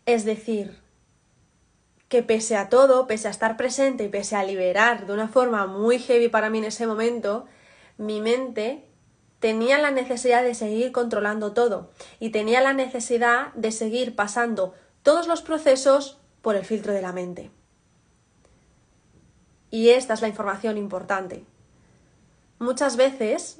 Es 0.05 0.23
decir, 0.23 0.79
que 2.07 2.21
pese 2.21 2.55
a 2.55 2.69
todo, 2.69 3.07
pese 3.07 3.27
a 3.27 3.31
estar 3.31 3.57
presente 3.57 4.05
y 4.05 4.09
pese 4.09 4.35
a 4.35 4.43
liberar 4.43 5.07
de 5.07 5.13
una 5.13 5.27
forma 5.27 5.65
muy 5.65 5.99
heavy 5.99 6.29
para 6.29 6.49
mí 6.49 6.59
en 6.59 6.65
ese 6.65 6.87
momento, 6.87 7.47
mi 7.97 8.21
mente 8.21 8.87
tenía 9.39 9.77
la 9.77 9.91
necesidad 9.91 10.43
de 10.43 10.55
seguir 10.55 10.91
controlando 10.91 11.53
todo 11.53 11.91
y 12.19 12.29
tenía 12.29 12.61
la 12.61 12.73
necesidad 12.73 13.53
de 13.53 13.71
seguir 13.71 14.15
pasando 14.15 14.73
todos 15.03 15.27
los 15.27 15.41
procesos 15.41 16.19
por 16.41 16.55
el 16.55 16.65
filtro 16.65 16.93
de 16.93 17.01
la 17.01 17.13
mente. 17.13 17.51
Y 19.69 19.89
esta 19.89 20.13
es 20.13 20.21
la 20.21 20.27
información 20.27 20.77
importante. 20.77 21.45
Muchas 22.59 22.95
veces, 22.95 23.59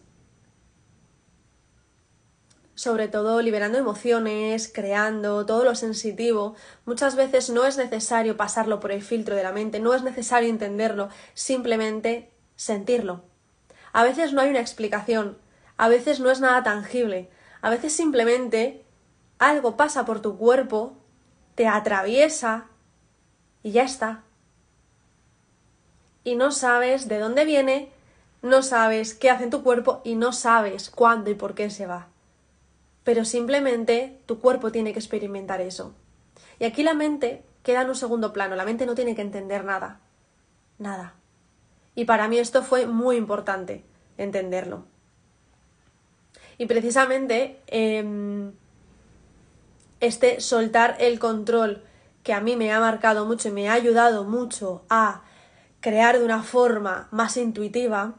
sobre 2.74 3.08
todo 3.08 3.42
liberando 3.42 3.78
emociones, 3.78 4.72
creando 4.74 5.46
todo 5.46 5.66
lo 5.66 5.76
sensitivo, 5.76 6.56
muchas 6.86 7.16
veces 7.16 7.50
no 7.50 7.66
es 7.66 7.78
necesario 7.78 8.38
pasarlo 8.38 8.80
por 8.80 8.92
el 8.92 9.02
filtro 9.02 9.36
de 9.36 9.44
la 9.44 9.52
mente, 9.52 9.80
no 9.80 9.94
es 9.94 10.04
necesario 10.04 10.50
entenderlo, 10.50 11.10
simplemente 11.34 12.32
sentirlo 12.56 13.35
a 13.96 14.04
veces 14.04 14.34
no 14.34 14.42
hay 14.42 14.50
una 14.50 14.60
explicación, 14.60 15.38
a 15.78 15.88
veces 15.88 16.20
no 16.20 16.30
es 16.30 16.42
nada 16.42 16.64
tangible, 16.64 17.30
a 17.62 17.70
veces 17.70 17.94
simplemente 17.94 18.84
algo 19.40 19.78
pasa 19.78 20.04
por 20.04 20.22
tu 20.22 20.38
cuerpo, 20.38 20.98
te 21.56 21.70
atraviesa 21.70 22.66
y 23.64 23.72
ya 23.72 23.84
está. 23.84 24.24
Y 26.26 26.36
no 26.36 26.52
sabes 26.52 27.08
de 27.08 27.20
dónde 27.20 27.46
viene, 27.46 27.90
no 28.42 28.64
sabes 28.64 29.14
qué 29.14 29.30
hace 29.30 29.46
en 29.46 29.50
tu 29.50 29.64
cuerpo 29.64 30.02
y 30.04 30.16
no 30.16 30.34
sabes 30.34 30.90
cuándo 30.90 31.30
y 31.30 31.36
por 31.36 31.56
qué 31.56 31.70
se 31.70 31.88
va. 31.88 32.10
Pero 33.06 33.24
simplemente 33.24 34.20
tu 34.26 34.42
cuerpo 34.42 34.74
tiene 34.74 34.92
que 34.92 35.00
experimentar 35.00 35.62
eso. 35.62 35.96
Y 36.60 36.66
aquí 36.66 36.84
la 36.84 36.96
mente 36.96 37.46
queda 37.64 37.84
en 37.84 37.88
un 37.88 37.96
segundo 37.96 38.34
plano, 38.34 38.58
la 38.58 38.66
mente 38.66 38.86
no 38.86 38.94
tiene 38.94 39.16
que 39.16 39.22
entender 39.22 39.64
nada. 39.64 40.02
Nada. 40.80 41.16
Y 41.96 42.06
para 42.06 42.28
mí 42.28 42.38
esto 42.38 42.62
fue 42.62 42.86
muy 42.86 43.16
importante, 43.16 43.84
entenderlo. 44.18 44.86
Y 46.58 46.68
precisamente 46.68 47.62
em, 47.68 48.54
este 50.00 50.40
soltar 50.42 50.98
el 51.00 51.20
control 51.20 51.84
que 52.24 52.34
a 52.34 52.42
mí 52.42 52.56
me 52.56 52.72
ha 52.72 52.80
marcado 52.80 53.26
mucho 53.26 53.50
y 53.50 53.52
me 53.52 53.70
ha 53.70 53.74
ayudado 53.74 54.24
mucho 54.24 54.84
a 54.90 55.24
crear 55.80 56.18
de 56.18 56.26
una 56.26 56.44
forma 56.44 57.08
más 57.12 57.38
intuitiva, 57.38 58.16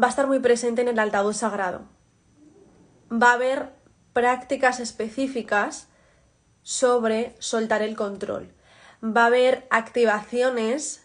va 0.00 0.06
a 0.06 0.10
estar 0.10 0.26
muy 0.26 0.40
presente 0.40 0.82
en 0.82 0.88
el 0.88 0.98
altavoz 0.98 1.38
sagrado. 1.38 1.82
Va 3.10 3.30
a 3.30 3.34
haber 3.34 3.72
prácticas 4.12 4.80
específicas 4.80 5.88
sobre 6.62 7.34
soltar 7.38 7.82
el 7.82 7.96
control. 7.96 8.52
Va 9.02 9.24
a 9.24 9.26
haber 9.26 9.66
activaciones 9.70 11.03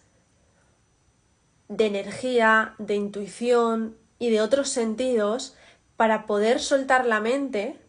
de 1.70 1.86
energía, 1.86 2.74
de 2.78 2.96
intuición 2.96 3.96
y 4.18 4.30
de 4.30 4.42
otros 4.42 4.70
sentidos 4.70 5.56
para 5.96 6.26
poder 6.26 6.60
soltar 6.60 7.06
la 7.06 7.22
mente 7.22 7.80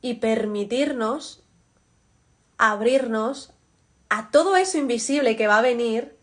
y 0.00 0.14
permitirnos 0.14 1.42
abrirnos 2.58 3.52
a 4.08 4.30
todo 4.30 4.56
eso 4.56 4.78
invisible 4.78 5.36
que 5.36 5.46
va 5.46 5.58
a 5.58 5.62
venir 5.62 6.16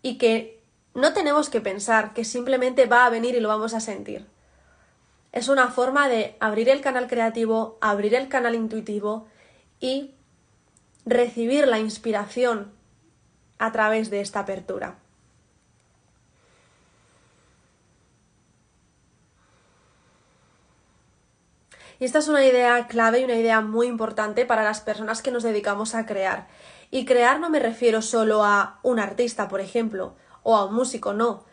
y 0.00 0.16
que 0.16 0.62
no 0.94 1.12
tenemos 1.12 1.50
que 1.50 1.60
pensar, 1.60 2.14
que 2.14 2.24
simplemente 2.24 2.86
va 2.86 3.04
a 3.04 3.10
venir 3.10 3.34
y 3.34 3.40
lo 3.40 3.48
vamos 3.48 3.74
a 3.74 3.80
sentir. 3.80 4.26
Es 5.32 5.48
una 5.48 5.68
forma 5.68 6.08
de 6.08 6.36
abrir 6.40 6.70
el 6.70 6.80
canal 6.80 7.08
creativo, 7.08 7.76
abrir 7.82 8.14
el 8.14 8.28
canal 8.28 8.54
intuitivo 8.54 9.26
y 9.80 10.14
recibir 11.04 11.68
la 11.68 11.78
inspiración 11.78 12.72
a 13.58 13.72
través 13.72 14.08
de 14.10 14.20
esta 14.20 14.40
apertura. 14.40 14.98
Y 21.98 22.04
esta 22.04 22.18
es 22.18 22.28
una 22.28 22.44
idea 22.44 22.86
clave 22.86 23.20
y 23.20 23.24
una 23.24 23.36
idea 23.36 23.60
muy 23.60 23.86
importante 23.86 24.44
para 24.44 24.64
las 24.64 24.80
personas 24.80 25.22
que 25.22 25.30
nos 25.30 25.42
dedicamos 25.42 25.94
a 25.94 26.06
crear. 26.06 26.48
Y 26.90 27.04
crear 27.04 27.40
no 27.40 27.50
me 27.50 27.58
refiero 27.58 28.02
solo 28.02 28.44
a 28.44 28.78
un 28.82 29.00
artista, 29.00 29.48
por 29.48 29.60
ejemplo, 29.60 30.14
o 30.42 30.56
a 30.56 30.66
un 30.66 30.74
músico, 30.74 31.12
no. 31.12 31.44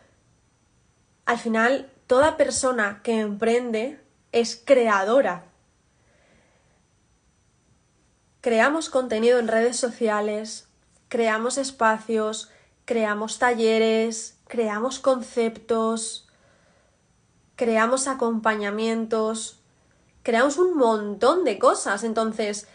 Al 1.25 1.37
final, 1.37 1.91
toda 2.07 2.37
persona 2.37 3.01
que 3.03 3.19
emprende 3.19 4.01
es 4.31 4.61
creadora. 4.63 5.45
Creamos 8.41 8.89
contenido 8.89 9.39
en 9.39 9.47
redes 9.47 9.77
sociales, 9.77 10.67
creamos 11.07 11.57
espacios, 11.57 12.51
creamos 12.83 13.39
talleres, 13.39 14.37
creamos 14.47 14.99
conceptos, 14.99 16.27
creamos 17.55 18.07
acompañamientos, 18.07 19.62
creamos 20.23 20.57
un 20.57 20.75
montón 20.75 21.43
de 21.43 21.59
cosas. 21.59 22.03
Entonces, 22.03 22.67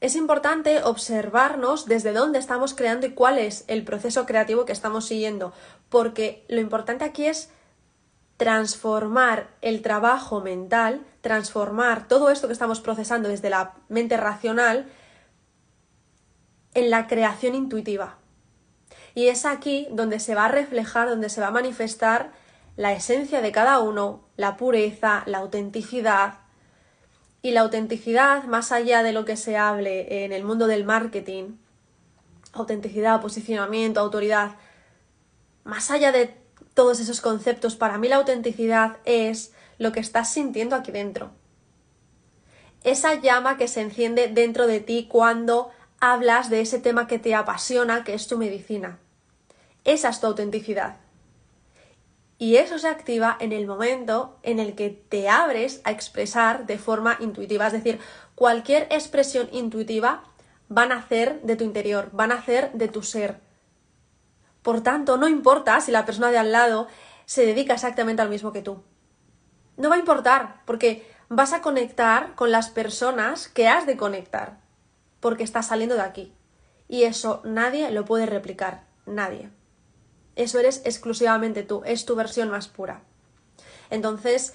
es 0.00 0.16
importante 0.16 0.82
observarnos 0.82 1.86
desde 1.86 2.12
dónde 2.12 2.38
estamos 2.38 2.74
creando 2.74 3.06
y 3.06 3.12
cuál 3.12 3.38
es 3.38 3.64
el 3.68 3.84
proceso 3.84 4.26
creativo 4.26 4.64
que 4.64 4.72
estamos 4.72 5.06
siguiendo, 5.06 5.52
porque 5.88 6.44
lo 6.48 6.60
importante 6.60 7.04
aquí 7.04 7.26
es 7.26 7.50
transformar 8.36 9.48
el 9.62 9.82
trabajo 9.82 10.40
mental, 10.40 11.04
transformar 11.20 12.06
todo 12.06 12.30
esto 12.30 12.46
que 12.46 12.52
estamos 12.52 12.80
procesando 12.80 13.28
desde 13.28 13.50
la 13.50 13.74
mente 13.88 14.16
racional 14.16 14.88
en 16.74 16.90
la 16.90 17.08
creación 17.08 17.56
intuitiva. 17.56 18.18
Y 19.16 19.26
es 19.26 19.44
aquí 19.44 19.88
donde 19.90 20.20
se 20.20 20.36
va 20.36 20.44
a 20.44 20.52
reflejar, 20.52 21.08
donde 21.08 21.28
se 21.28 21.40
va 21.40 21.48
a 21.48 21.50
manifestar 21.50 22.30
la 22.78 22.92
esencia 22.92 23.40
de 23.40 23.50
cada 23.50 23.80
uno, 23.80 24.20
la 24.36 24.56
pureza, 24.56 25.24
la 25.26 25.38
autenticidad. 25.38 26.38
Y 27.42 27.50
la 27.50 27.62
autenticidad, 27.62 28.44
más 28.44 28.70
allá 28.70 29.02
de 29.02 29.12
lo 29.12 29.24
que 29.24 29.36
se 29.36 29.56
hable 29.56 30.24
en 30.24 30.32
el 30.32 30.44
mundo 30.44 30.68
del 30.68 30.84
marketing, 30.84 31.56
autenticidad, 32.52 33.20
posicionamiento, 33.20 33.98
autoridad, 33.98 34.52
más 35.64 35.90
allá 35.90 36.12
de 36.12 36.36
todos 36.72 37.00
esos 37.00 37.20
conceptos, 37.20 37.74
para 37.74 37.98
mí 37.98 38.06
la 38.06 38.16
autenticidad 38.16 38.98
es 39.04 39.52
lo 39.78 39.90
que 39.90 39.98
estás 39.98 40.32
sintiendo 40.32 40.76
aquí 40.76 40.92
dentro. 40.92 41.32
Esa 42.84 43.14
llama 43.14 43.56
que 43.56 43.66
se 43.66 43.80
enciende 43.80 44.28
dentro 44.28 44.68
de 44.68 44.78
ti 44.78 45.08
cuando 45.10 45.72
hablas 45.98 46.48
de 46.48 46.60
ese 46.60 46.78
tema 46.78 47.08
que 47.08 47.18
te 47.18 47.34
apasiona, 47.34 48.04
que 48.04 48.14
es 48.14 48.28
tu 48.28 48.38
medicina 48.38 49.00
Esa 49.82 50.10
es 50.10 50.20
tu 50.20 50.28
autenticidad. 50.28 51.07
Y 52.38 52.56
eso 52.56 52.78
se 52.78 52.88
activa 52.88 53.36
en 53.40 53.52
el 53.52 53.66
momento 53.66 54.38
en 54.44 54.60
el 54.60 54.76
que 54.76 54.90
te 54.90 55.28
abres 55.28 55.80
a 55.82 55.90
expresar 55.90 56.66
de 56.66 56.78
forma 56.78 57.16
intuitiva. 57.18 57.66
Es 57.66 57.72
decir, 57.72 57.98
cualquier 58.36 58.84
expresión 58.90 59.48
intuitiva 59.50 60.22
va 60.74 60.82
a 60.82 60.86
nacer 60.86 61.40
de 61.42 61.56
tu 61.56 61.64
interior, 61.64 62.10
va 62.18 62.24
a 62.24 62.28
nacer 62.28 62.70
de 62.72 62.86
tu 62.86 63.02
ser. 63.02 63.40
Por 64.62 64.82
tanto, 64.82 65.16
no 65.16 65.28
importa 65.28 65.80
si 65.80 65.90
la 65.90 66.04
persona 66.04 66.30
de 66.30 66.38
al 66.38 66.52
lado 66.52 66.86
se 67.26 67.44
dedica 67.44 67.74
exactamente 67.74 68.22
al 68.22 68.30
mismo 68.30 68.52
que 68.52 68.62
tú. 68.62 68.82
No 69.76 69.88
va 69.88 69.96
a 69.96 70.00
importar, 70.00 70.62
porque 70.64 71.10
vas 71.28 71.52
a 71.52 71.60
conectar 71.60 72.34
con 72.36 72.52
las 72.52 72.70
personas 72.70 73.48
que 73.48 73.68
has 73.68 73.86
de 73.86 73.96
conectar, 73.96 74.60
porque 75.20 75.42
estás 75.42 75.66
saliendo 75.66 75.94
de 75.96 76.02
aquí. 76.02 76.32
Y 76.88 77.02
eso 77.02 77.40
nadie 77.44 77.90
lo 77.90 78.04
puede 78.04 78.26
replicar, 78.26 78.84
nadie. 79.06 79.50
Eso 80.38 80.60
eres 80.60 80.82
exclusivamente 80.84 81.64
tú, 81.64 81.82
es 81.84 82.04
tu 82.04 82.14
versión 82.14 82.48
más 82.48 82.68
pura. 82.68 83.02
Entonces, 83.90 84.54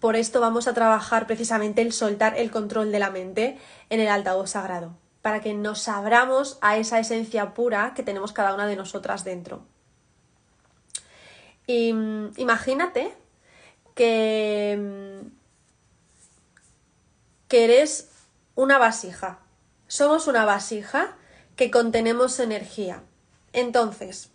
por 0.00 0.16
esto 0.16 0.40
vamos 0.40 0.66
a 0.66 0.72
trabajar 0.72 1.26
precisamente 1.26 1.82
el 1.82 1.92
soltar 1.92 2.38
el 2.38 2.50
control 2.50 2.90
de 2.90 2.98
la 2.98 3.10
mente 3.10 3.58
en 3.90 4.00
el 4.00 4.08
altavoz 4.08 4.50
sagrado, 4.50 4.96
para 5.20 5.40
que 5.40 5.52
nos 5.52 5.86
abramos 5.86 6.56
a 6.62 6.78
esa 6.78 6.98
esencia 6.98 7.52
pura 7.52 7.92
que 7.94 8.02
tenemos 8.02 8.32
cada 8.32 8.54
una 8.54 8.66
de 8.66 8.74
nosotras 8.74 9.22
dentro. 9.22 9.66
Y 11.66 11.92
mm, 11.92 12.32
imagínate 12.38 13.14
que, 13.94 14.78
mm, 14.80 15.26
que 17.48 17.64
eres 17.64 18.08
una 18.54 18.78
vasija. 18.78 19.40
Somos 19.88 20.26
una 20.26 20.46
vasija 20.46 21.18
que 21.54 21.70
contenemos 21.70 22.40
energía. 22.40 23.02
Entonces, 23.52 24.31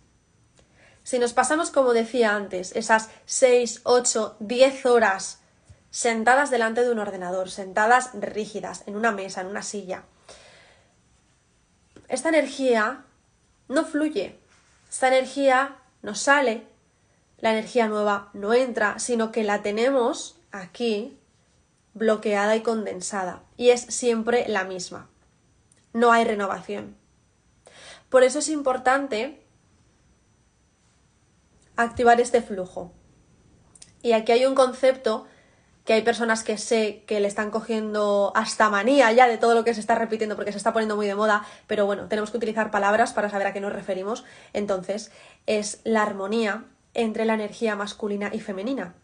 si 1.08 1.18
nos 1.18 1.32
pasamos, 1.32 1.70
como 1.70 1.94
decía 1.94 2.36
antes, 2.36 2.76
esas 2.76 3.08
6, 3.24 3.80
8, 3.84 4.36
10 4.40 4.84
horas 4.84 5.40
sentadas 5.88 6.50
delante 6.50 6.84
de 6.84 6.90
un 6.90 6.98
ordenador, 6.98 7.50
sentadas 7.50 8.10
rígidas, 8.12 8.82
en 8.84 8.94
una 8.94 9.10
mesa, 9.10 9.40
en 9.40 9.46
una 9.46 9.62
silla, 9.62 10.04
esta 12.08 12.28
energía 12.28 13.06
no 13.68 13.86
fluye, 13.86 14.38
esta 14.90 15.08
energía 15.08 15.78
no 16.02 16.14
sale, 16.14 16.66
la 17.38 17.52
energía 17.52 17.88
nueva 17.88 18.28
no 18.34 18.52
entra, 18.52 18.98
sino 18.98 19.32
que 19.32 19.44
la 19.44 19.62
tenemos 19.62 20.38
aquí 20.52 21.18
bloqueada 21.94 22.54
y 22.54 22.60
condensada, 22.60 23.44
y 23.56 23.70
es 23.70 23.80
siempre 23.80 24.46
la 24.46 24.64
misma. 24.64 25.08
No 25.94 26.12
hay 26.12 26.24
renovación. 26.24 26.98
Por 28.10 28.24
eso 28.24 28.40
es 28.40 28.50
importante 28.50 29.47
activar 31.78 32.20
este 32.20 32.42
flujo. 32.42 32.92
Y 34.02 34.12
aquí 34.12 34.32
hay 34.32 34.46
un 34.46 34.54
concepto 34.54 35.26
que 35.84 35.94
hay 35.94 36.02
personas 36.02 36.44
que 36.44 36.58
sé 36.58 37.02
que 37.06 37.18
le 37.18 37.28
están 37.28 37.50
cogiendo 37.50 38.32
hasta 38.34 38.68
manía 38.68 39.10
ya 39.12 39.26
de 39.26 39.38
todo 39.38 39.54
lo 39.54 39.64
que 39.64 39.72
se 39.72 39.80
está 39.80 39.94
repitiendo 39.94 40.36
porque 40.36 40.52
se 40.52 40.58
está 40.58 40.74
poniendo 40.74 40.96
muy 40.96 41.06
de 41.06 41.14
moda, 41.14 41.46
pero 41.66 41.86
bueno, 41.86 42.08
tenemos 42.08 42.30
que 42.30 42.36
utilizar 42.36 42.70
palabras 42.70 43.14
para 43.14 43.30
saber 43.30 43.46
a 43.46 43.52
qué 43.54 43.60
nos 43.60 43.72
referimos. 43.72 44.24
Entonces, 44.52 45.10
es 45.46 45.80
la 45.84 46.02
armonía 46.02 46.64
entre 46.92 47.24
la 47.24 47.34
energía 47.34 47.74
masculina 47.74 48.30
y 48.34 48.40
femenina. 48.40 48.94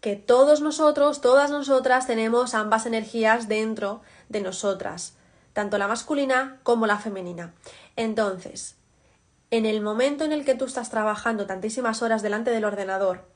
Que 0.00 0.16
todos 0.16 0.62
nosotros, 0.62 1.20
todas 1.20 1.50
nosotras 1.50 2.08
tenemos 2.08 2.54
ambas 2.54 2.86
energías 2.86 3.46
dentro 3.46 4.02
de 4.28 4.40
nosotras, 4.40 5.14
tanto 5.52 5.78
la 5.78 5.86
masculina 5.86 6.58
como 6.64 6.88
la 6.88 6.98
femenina. 6.98 7.54
Entonces, 7.94 8.81
en 9.52 9.66
el 9.66 9.82
momento 9.82 10.24
en 10.24 10.32
el 10.32 10.46
que 10.46 10.54
tú 10.54 10.64
estás 10.64 10.88
trabajando 10.88 11.46
tantísimas 11.46 12.00
horas 12.00 12.22
delante 12.22 12.50
del 12.50 12.64
ordenador 12.64 13.28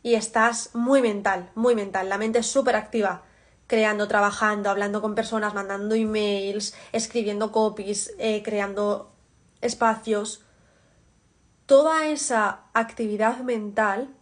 y 0.00 0.14
estás 0.14 0.70
muy 0.72 1.02
mental, 1.02 1.50
muy 1.56 1.74
mental, 1.74 2.08
la 2.08 2.16
mente 2.16 2.38
es 2.38 2.46
súper 2.46 2.76
activa, 2.76 3.24
creando, 3.66 4.06
trabajando, 4.06 4.70
hablando 4.70 5.02
con 5.02 5.16
personas, 5.16 5.52
mandando 5.52 5.96
emails, 5.96 6.76
escribiendo 6.92 7.50
copies, 7.50 8.14
eh, 8.18 8.44
creando 8.44 9.12
espacios, 9.60 10.44
toda 11.66 12.06
esa 12.06 12.60
actividad 12.72 13.38
mental 13.38 14.14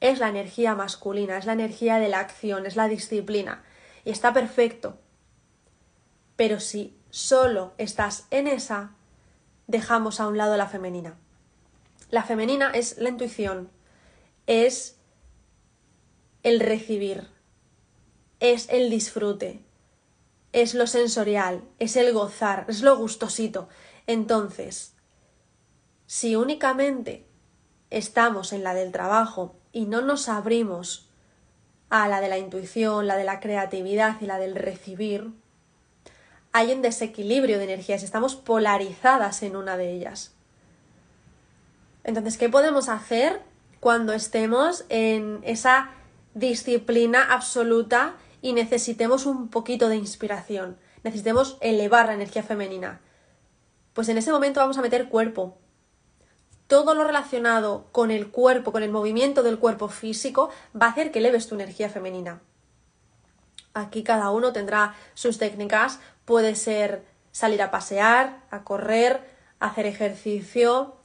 es 0.00 0.18
la 0.18 0.28
energía 0.28 0.74
masculina, 0.74 1.38
es 1.38 1.46
la 1.46 1.54
energía 1.54 1.96
de 1.96 2.08
la 2.08 2.20
acción, 2.20 2.66
es 2.66 2.76
la 2.76 2.88
disciplina. 2.88 3.64
Y 4.04 4.10
está 4.10 4.34
perfecto. 4.34 4.98
Pero 6.36 6.60
si 6.60 7.00
solo 7.08 7.72
estás 7.78 8.26
en 8.30 8.46
esa, 8.46 8.95
dejamos 9.66 10.20
a 10.20 10.28
un 10.28 10.36
lado 10.36 10.56
la 10.56 10.68
femenina. 10.68 11.16
La 12.10 12.22
femenina 12.22 12.70
es 12.70 12.98
la 12.98 13.08
intuición, 13.08 13.70
es 14.46 14.96
el 16.42 16.60
recibir, 16.60 17.28
es 18.38 18.68
el 18.68 18.90
disfrute, 18.90 19.64
es 20.52 20.74
lo 20.74 20.86
sensorial, 20.86 21.62
es 21.78 21.96
el 21.96 22.12
gozar, 22.12 22.64
es 22.68 22.82
lo 22.82 22.96
gustosito. 22.96 23.68
Entonces, 24.06 24.94
si 26.06 26.36
únicamente 26.36 27.26
estamos 27.90 28.52
en 28.52 28.62
la 28.62 28.74
del 28.74 28.92
trabajo 28.92 29.56
y 29.72 29.86
no 29.86 30.00
nos 30.00 30.28
abrimos 30.28 31.10
a 31.90 32.08
la 32.08 32.20
de 32.20 32.28
la 32.28 32.38
intuición, 32.38 33.06
la 33.06 33.16
de 33.16 33.24
la 33.24 33.40
creatividad 33.40 34.20
y 34.20 34.26
la 34.26 34.38
del 34.38 34.54
recibir, 34.54 35.32
hay 36.56 36.72
un 36.72 36.80
desequilibrio 36.80 37.58
de 37.58 37.64
energías, 37.64 38.02
estamos 38.02 38.34
polarizadas 38.34 39.42
en 39.42 39.56
una 39.56 39.76
de 39.76 39.92
ellas. 39.92 40.32
Entonces, 42.02 42.38
¿qué 42.38 42.48
podemos 42.48 42.88
hacer 42.88 43.42
cuando 43.78 44.14
estemos 44.14 44.86
en 44.88 45.40
esa 45.42 45.90
disciplina 46.32 47.30
absoluta 47.30 48.14
y 48.40 48.54
necesitemos 48.54 49.26
un 49.26 49.48
poquito 49.48 49.90
de 49.90 49.96
inspiración? 49.96 50.78
Necesitemos 51.02 51.58
elevar 51.60 52.06
la 52.06 52.14
energía 52.14 52.42
femenina. 52.42 53.02
Pues 53.92 54.08
en 54.08 54.16
ese 54.16 54.32
momento 54.32 54.60
vamos 54.60 54.78
a 54.78 54.82
meter 54.82 55.10
cuerpo. 55.10 55.58
Todo 56.68 56.94
lo 56.94 57.04
relacionado 57.04 57.84
con 57.92 58.10
el 58.10 58.28
cuerpo, 58.28 58.72
con 58.72 58.82
el 58.82 58.90
movimiento 58.90 59.42
del 59.42 59.58
cuerpo 59.58 59.88
físico, 59.88 60.48
va 60.74 60.86
a 60.86 60.90
hacer 60.92 61.12
que 61.12 61.18
eleves 61.18 61.48
tu 61.48 61.54
energía 61.54 61.90
femenina. 61.90 62.40
Aquí 63.74 64.02
cada 64.02 64.30
uno 64.30 64.54
tendrá 64.54 64.94
sus 65.12 65.36
técnicas 65.36 66.00
Puede 66.26 66.54
ser 66.56 67.06
salir 67.32 67.62
a 67.62 67.70
pasear, 67.70 68.42
a 68.50 68.62
correr, 68.62 69.20
hacer 69.58 69.86
ejercicio, 69.86 70.96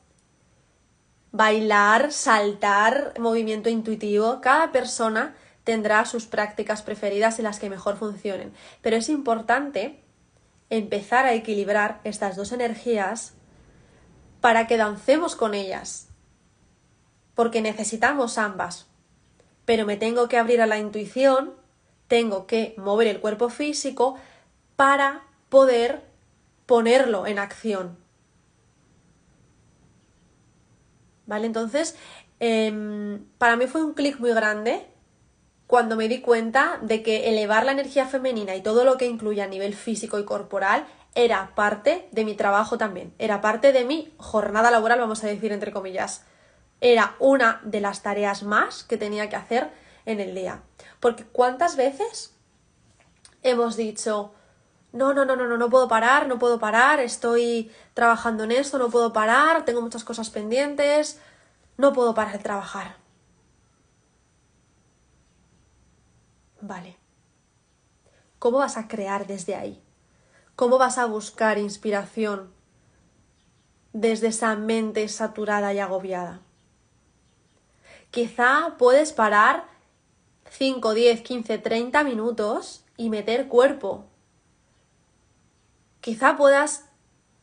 bailar, 1.32 2.12
saltar, 2.12 3.14
movimiento 3.20 3.70
intuitivo. 3.70 4.42
Cada 4.42 4.72
persona 4.74 5.36
tendrá 5.64 6.06
sus 6.06 6.26
prácticas 6.26 6.82
preferidas 6.82 7.40
y 7.40 7.42
las 7.42 7.60
que 7.60 7.70
mejor 7.70 7.98
funcionen. 7.98 8.54
Pero 8.82 8.98
es 8.98 9.10
importante 9.10 10.04
empezar 10.70 11.26
a 11.26 11.34
equilibrar 11.34 12.02
estas 12.04 12.36
dos 12.36 12.52
energías 12.52 13.34
para 14.42 14.68
que 14.68 14.78
dancemos 14.78 15.36
con 15.36 15.54
ellas. 15.54 16.08
Porque 17.36 17.62
necesitamos 17.62 18.38
ambas. 18.38 18.88
Pero 19.66 19.86
me 19.86 19.98
tengo 19.98 20.28
que 20.28 20.38
abrir 20.38 20.62
a 20.62 20.68
la 20.68 20.80
intuición, 20.80 21.54
tengo 22.08 22.48
que 22.48 22.74
mover 22.78 23.08
el 23.08 23.22
cuerpo 23.22 23.50
físico 23.50 24.18
para 24.82 25.22
poder 25.50 26.02
ponerlo 26.66 27.28
en 27.28 27.38
acción. 27.38 28.00
¿Vale? 31.28 31.46
Entonces, 31.46 31.96
em, 32.40 33.24
para 33.38 33.58
mí 33.58 33.68
fue 33.68 33.84
un 33.84 33.94
clic 33.94 34.20
muy 34.20 34.34
grande 34.34 34.88
cuando 35.68 35.96
me 35.96 36.08
di 36.08 36.22
cuenta 36.22 36.80
de 36.82 37.04
que 37.04 37.30
elevar 37.30 37.64
la 37.64 37.74
energía 37.74 38.08
femenina 38.08 38.56
y 38.56 38.64
todo 38.64 38.84
lo 38.84 38.98
que 38.98 39.06
incluye 39.06 39.44
a 39.44 39.48
nivel 39.48 39.76
físico 39.76 40.18
y 40.18 40.26
corporal 40.26 40.88
era 41.14 41.54
parte 41.54 42.10
de 42.12 42.26
mi 42.26 42.34
trabajo 42.34 42.80
también, 42.80 43.14
era 43.20 43.40
parte 43.40 43.74
de 43.74 43.86
mi 43.86 44.12
jornada 44.18 44.72
laboral, 44.72 45.00
vamos 45.00 45.24
a 45.24 45.28
decir 45.28 45.52
entre 45.52 45.72
comillas. 45.72 46.26
Era 46.80 47.16
una 47.20 47.62
de 47.64 47.82
las 47.82 48.02
tareas 48.02 48.42
más 48.42 48.84
que 48.84 48.98
tenía 48.98 49.30
que 49.30 49.36
hacer 49.36 49.70
en 50.08 50.20
el 50.20 50.34
día. 50.34 50.64
Porque 51.00 51.24
¿cuántas 51.24 51.76
veces 51.76 52.34
hemos 53.44 53.78
dicho, 53.78 54.34
no, 54.94 55.14
no, 55.14 55.26
no, 55.26 55.36
no, 55.36 55.48
no, 55.48 55.58
no 55.58 55.70
puedo 55.70 55.88
parar, 55.88 56.28
no 56.28 56.38
puedo 56.38 56.60
parar, 56.60 57.00
estoy 57.00 57.72
trabajando 57.94 58.44
en 58.44 58.52
esto, 58.52 58.78
no 58.78 58.90
puedo 58.90 59.14
parar, 59.14 59.64
tengo 59.64 59.82
muchas 59.82 60.04
cosas 60.04 60.30
pendientes, 60.30 61.20
no 61.78 61.94
puedo 61.94 62.14
parar 62.14 62.34
de 62.34 62.44
trabajar. 62.44 62.98
Vale. 66.60 66.98
¿Cómo 68.38 68.58
vas 68.58 68.78
a 68.78 68.88
crear 68.88 69.28
desde 69.28 69.56
ahí? 69.56 69.82
¿Cómo 70.56 70.78
vas 70.78 70.98
a 70.98 71.06
buscar 71.06 71.58
inspiración 71.58 72.52
desde 73.94 74.28
esa 74.28 74.56
mente 74.56 75.08
saturada 75.08 75.74
y 75.74 75.80
agobiada? 75.80 76.42
Quizá 78.12 78.76
puedes 78.78 79.14
parar 79.14 79.66
5, 80.50 80.94
10, 80.94 81.22
15, 81.22 81.58
30 81.60 82.04
minutos 82.04 82.84
y 82.98 83.10
meter 83.10 83.48
cuerpo, 83.48 84.11
quizá 86.02 86.36
puedas 86.36 86.86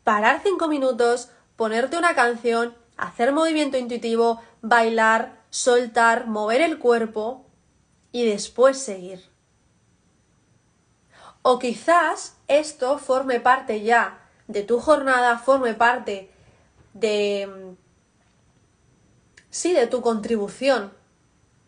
parar 0.04 0.40
cinco 0.42 0.68
minutos, 0.68 1.30
ponerte 1.56 1.96
una 1.96 2.14
canción, 2.14 2.76
hacer 2.96 3.32
movimiento 3.32 3.78
intuitivo, 3.78 4.42
bailar, 4.60 5.42
soltar, 5.50 6.26
mover 6.26 6.60
el 6.60 6.78
cuerpo 6.78 7.46
y 8.12 8.26
después 8.26 8.78
seguir. 8.78 9.24
O 11.42 11.58
quizás 11.58 12.36
esto 12.48 12.98
forme 12.98 13.40
parte 13.40 13.82
ya 13.82 14.18
de 14.48 14.62
tu 14.62 14.80
jornada, 14.80 15.38
forme 15.38 15.74
parte 15.74 16.30
de... 16.94 17.76
Sí, 19.50 19.72
de 19.72 19.86
tu 19.86 20.02
contribución. 20.02 20.92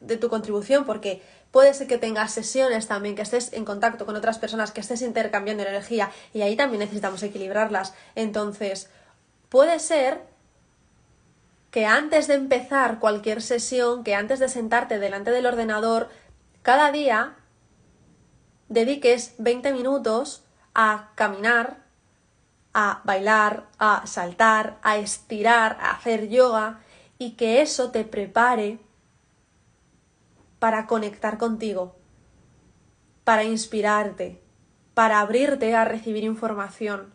De 0.00 0.16
tu 0.16 0.28
contribución, 0.28 0.84
porque 0.84 1.22
puede 1.50 1.74
ser 1.74 1.86
que 1.86 1.98
tengas 1.98 2.32
sesiones 2.32 2.88
también, 2.88 3.14
que 3.14 3.22
estés 3.22 3.52
en 3.52 3.64
contacto 3.64 4.06
con 4.06 4.16
otras 4.16 4.38
personas, 4.38 4.72
que 4.72 4.80
estés 4.80 5.02
intercambiando 5.02 5.62
energía 5.62 6.10
y 6.32 6.42
ahí 6.42 6.56
también 6.56 6.80
necesitamos 6.80 7.22
equilibrarlas. 7.22 7.94
Entonces, 8.14 8.88
puede 9.48 9.78
ser 9.78 10.22
que 11.70 11.86
antes 11.86 12.26
de 12.26 12.34
empezar 12.34 12.98
cualquier 12.98 13.42
sesión, 13.42 14.02
que 14.02 14.14
antes 14.14 14.38
de 14.38 14.48
sentarte 14.48 14.98
delante 14.98 15.30
del 15.30 15.46
ordenador, 15.46 16.08
cada 16.62 16.90
día 16.90 17.36
dediques 18.68 19.34
20 19.38 19.72
minutos 19.72 20.42
a 20.74 21.10
caminar, 21.14 21.78
a 22.72 23.00
bailar, 23.04 23.66
a 23.78 24.06
saltar, 24.06 24.78
a 24.82 24.96
estirar, 24.96 25.76
a 25.80 25.92
hacer 25.92 26.28
yoga 26.28 26.80
y 27.18 27.32
que 27.32 27.62
eso 27.62 27.90
te 27.90 28.04
prepare 28.04 28.78
para 30.60 30.86
conectar 30.86 31.38
contigo, 31.38 31.96
para 33.24 33.42
inspirarte, 33.42 34.40
para 34.94 35.18
abrirte 35.18 35.74
a 35.74 35.84
recibir 35.84 36.22
información. 36.22 37.12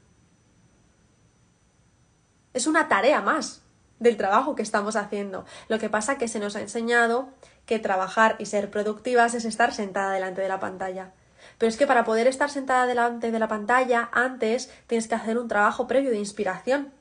Es 2.54 2.68
una 2.68 2.90
tarea 2.90 3.22
más 3.22 3.62
del 4.00 4.18
trabajo 4.18 4.56
que 4.56 4.64
estamos 4.64 4.96
haciendo. 4.96 5.46
Lo 5.68 5.80
que 5.80 5.90
pasa 5.90 6.14
es 6.14 6.18
que 6.18 6.28
se 6.28 6.40
nos 6.40 6.56
ha 6.56 6.62
enseñado 6.62 7.30
que 7.66 7.80
trabajar 7.80 8.36
y 8.40 8.48
ser 8.48 8.70
productivas 8.72 9.34
es 9.36 9.46
estar 9.46 9.74
sentada 9.74 10.12
delante 10.12 10.42
de 10.42 10.50
la 10.50 10.60
pantalla. 10.60 11.14
Pero 11.58 11.70
es 11.70 11.78
que 11.78 11.88
para 11.88 12.04
poder 12.04 12.28
estar 12.28 12.50
sentada 12.50 12.88
delante 12.88 13.32
de 13.32 13.40
la 13.40 13.48
pantalla, 13.48 14.10
antes 14.12 14.72
tienes 14.88 15.08
que 15.08 15.16
hacer 15.16 15.38
un 15.38 15.48
trabajo 15.48 15.88
previo 15.88 16.12
de 16.12 16.18
inspiración. 16.18 16.92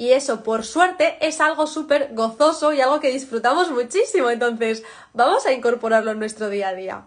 Y 0.00 0.14
eso, 0.14 0.42
por 0.42 0.64
suerte, 0.64 1.18
es 1.20 1.42
algo 1.42 1.66
súper 1.66 2.14
gozoso 2.14 2.72
y 2.72 2.80
algo 2.80 3.00
que 3.00 3.12
disfrutamos 3.12 3.70
muchísimo. 3.70 4.30
Entonces, 4.30 4.82
vamos 5.12 5.44
a 5.44 5.52
incorporarlo 5.52 6.10
en 6.12 6.18
nuestro 6.18 6.48
día 6.48 6.68
a 6.68 6.74
día. 6.74 7.04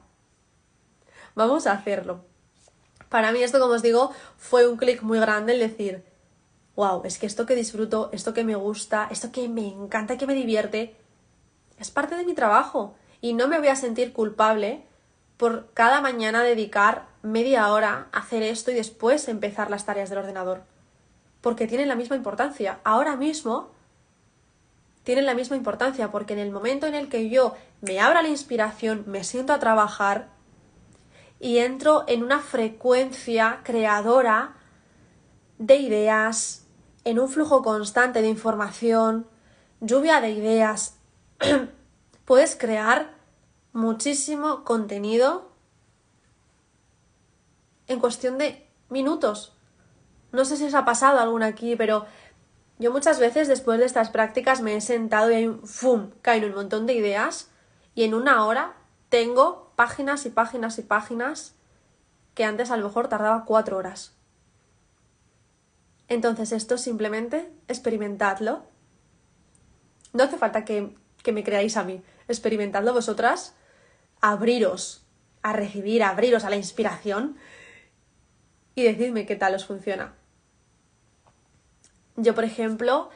Vamos 1.33 1.65
a 1.65 1.71
hacerlo. 1.71 2.23
Para 3.09 3.31
mí 3.31 3.41
esto, 3.41 3.59
como 3.59 3.73
os 3.73 3.81
digo, 3.81 4.11
fue 4.37 4.67
un 4.67 4.77
clic 4.77 5.01
muy 5.01 5.17
grande 5.17 5.53
el 5.53 5.59
decir, 5.59 6.03
wow, 6.75 7.01
es 7.03 7.17
que 7.17 7.25
esto 7.25 7.47
que 7.47 7.55
disfruto, 7.55 8.11
esto 8.13 8.31
que 8.31 8.43
me 8.43 8.53
gusta, 8.53 9.07
esto 9.09 9.31
que 9.31 9.49
me 9.49 9.67
encanta, 9.67 10.19
que 10.19 10.27
me 10.27 10.35
divierte, 10.35 10.95
es 11.79 11.89
parte 11.89 12.15
de 12.15 12.25
mi 12.25 12.35
trabajo. 12.35 12.93
Y 13.21 13.33
no 13.33 13.47
me 13.47 13.57
voy 13.57 13.69
a 13.69 13.75
sentir 13.75 14.13
culpable 14.13 14.83
por 15.37 15.73
cada 15.73 15.99
mañana 15.99 16.43
dedicar 16.43 17.07
media 17.23 17.73
hora 17.73 18.09
a 18.11 18.19
hacer 18.19 18.43
esto 18.43 18.69
y 18.69 18.75
después 18.75 19.27
empezar 19.29 19.71
las 19.71 19.83
tareas 19.83 20.11
del 20.11 20.19
ordenador. 20.19 20.71
Porque 21.43 21.67
tienen 21.67 21.89
la 21.89 21.95
misma 21.95 22.15
importancia. 22.15 22.79
Ahora 22.83 23.15
mismo 23.15 23.69
tienen 25.03 25.25
la 25.25 25.35
misma 25.35 25.57
importancia 25.57 26.11
porque 26.11 26.33
en 26.33 26.39
el 26.39 26.51
momento 26.51 26.87
en 26.87 26.95
el 26.95 27.09
que 27.09 27.29
yo 27.29 27.55
me 27.81 27.99
abra 27.99 28.21
la 28.21 28.29
inspiración, 28.29 29.03
me 29.05 29.23
siento 29.23 29.53
a 29.53 29.59
trabajar 29.59 30.29
y 31.39 31.57
entro 31.57 32.05
en 32.07 32.23
una 32.23 32.39
frecuencia 32.39 33.59
creadora 33.63 34.55
de 35.57 35.75
ideas, 35.75 36.65
en 37.03 37.19
un 37.19 37.27
flujo 37.27 37.61
constante 37.61 38.21
de 38.21 38.29
información, 38.29 39.27
lluvia 39.81 40.21
de 40.21 40.31
ideas, 40.31 40.95
puedes 42.25 42.55
crear 42.55 43.13
muchísimo 43.73 44.63
contenido 44.63 45.51
en 47.87 47.99
cuestión 47.99 48.37
de 48.37 48.65
minutos. 48.89 49.52
No 50.33 50.45
sé 50.45 50.57
si 50.57 50.65
os 50.65 50.73
ha 50.73 50.83
pasado 50.83 51.19
alguna 51.19 51.45
aquí, 51.45 51.75
pero 51.75 52.07
yo 52.79 52.91
muchas 52.91 53.19
veces 53.19 53.47
después 53.47 53.79
de 53.79 53.85
estas 53.85 54.09
prácticas 54.09 54.61
me 54.61 54.75
he 54.75 54.81
sentado 54.81 55.31
y 55.31 55.35
hay 55.35 55.47
un 55.47 55.65
¡fum! 55.65 56.09
caen 56.23 56.43
un 56.43 56.55
montón 56.55 56.87
de 56.87 56.93
ideas 56.93 57.51
y 57.93 58.03
en 58.03 58.15
una 58.15 58.43
hora 58.43 58.73
tengo 59.09 59.71
páginas 59.75 60.25
y 60.25 60.31
páginas 60.31 60.79
y 60.79 60.81
páginas 60.81 61.53
que 62.33 62.45
antes 62.45 62.71
a 62.71 62.77
lo 62.77 62.87
mejor 62.87 63.07
tardaba 63.09 63.45
cuatro 63.45 63.77
horas. 63.77 64.15
Entonces 66.07 66.51
esto 66.51 66.79
simplemente 66.79 67.51
experimentadlo. 67.67 68.63
No 70.13 70.23
hace 70.23 70.37
falta 70.37 70.65
que, 70.65 70.95
que 71.21 71.31
me 71.31 71.43
creáis 71.43 71.77
a 71.77 71.83
mí. 71.83 72.01
Experimentadlo 72.27 72.91
vosotras 72.91 73.53
abriros 74.19 75.05
a 75.43 75.53
recibir, 75.53 76.01
abriros 76.01 76.43
a 76.43 76.49
la 76.49 76.55
inspiración 76.55 77.37
y 78.73 78.81
decidme 78.81 79.27
qué 79.27 79.35
tal 79.35 79.53
os 79.53 79.65
funciona. 79.65 80.15
Yo, 82.15 82.35
por 82.35 82.43
ejemplo, 82.43 83.09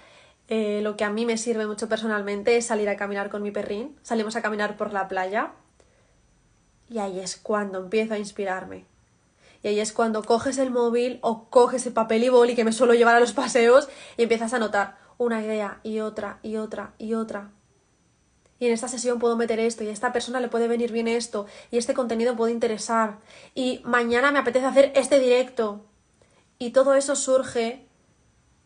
eh, 0.47 0.81
lo 0.81 0.97
que 0.97 1.03
a 1.03 1.09
mí 1.09 1.25
me 1.25 1.37
sirve 1.37 1.67
mucho 1.67 1.89
personalmente 1.89 2.57
es 2.57 2.67
salir 2.67 2.89
a 2.89 2.97
caminar 2.97 3.29
con 3.29 3.43
mi 3.43 3.51
perrín. 3.51 3.97
Salimos 4.01 4.35
a 4.35 4.41
caminar 4.41 4.77
por 4.77 4.93
la 4.93 5.07
playa 5.07 5.51
y 6.89 6.99
ahí 6.99 7.19
es 7.19 7.37
cuando 7.37 7.79
empiezo 7.79 8.13
a 8.13 8.17
inspirarme. 8.17 8.85
Y 9.63 9.69
ahí 9.69 9.79
es 9.79 9.91
cuando 9.91 10.23
coges 10.23 10.57
el 10.57 10.71
móvil 10.71 11.19
o 11.21 11.45
coges 11.49 11.85
el 11.85 11.93
papel 11.93 12.23
y 12.23 12.29
boli 12.29 12.55
que 12.55 12.63
me 12.63 12.71
suelo 12.71 12.93
llevar 12.93 13.15
a 13.15 13.19
los 13.19 13.33
paseos 13.33 13.89
y 14.17 14.23
empiezas 14.23 14.53
a 14.53 14.59
notar 14.59 14.97
una 15.17 15.43
idea 15.43 15.79
y 15.83 15.99
otra 15.99 16.39
y 16.43 16.57
otra 16.57 16.93
y 16.97 17.15
otra 17.15 17.51
y 18.59 18.65
en 18.65 18.73
esta 18.73 18.87
sesión 18.87 19.19
puedo 19.19 19.35
meter 19.35 19.59
esto 19.59 19.83
y 19.83 19.89
a 19.89 19.91
esta 19.91 20.11
persona 20.11 20.39
le 20.39 20.47
puede 20.47 20.67
venir 20.67 20.91
bien 20.91 21.07
esto 21.07 21.45
y 21.71 21.77
este 21.77 21.93
contenido 21.93 22.35
puede 22.35 22.53
interesar 22.53 23.19
y 23.53 23.81
mañana 23.83 24.31
me 24.31 24.39
apetece 24.39 24.65
hacer 24.65 24.91
este 24.95 25.19
directo. 25.19 25.85
Y 26.59 26.71
todo 26.71 26.95
eso 26.95 27.15
surge 27.15 27.86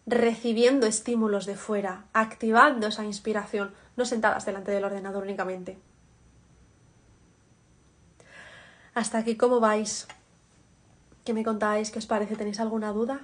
recibiendo 0.05 0.87
estímulos 0.87 1.45
de 1.45 1.55
fuera, 1.55 2.05
activando 2.13 2.87
esa 2.87 3.05
inspiración, 3.05 3.73
no 3.95 4.05
sentadas 4.05 4.45
delante 4.45 4.71
del 4.71 4.83
ordenador 4.83 5.23
únicamente. 5.23 5.77
Hasta 8.93 9.19
aquí, 9.19 9.37
¿cómo 9.37 9.59
vais? 9.59 10.07
¿Qué 11.23 11.33
me 11.33 11.43
contáis? 11.43 11.91
¿Qué 11.91 11.99
os 11.99 12.07
parece? 12.07 12.35
¿Tenéis 12.35 12.59
alguna 12.59 12.91
duda? 12.91 13.21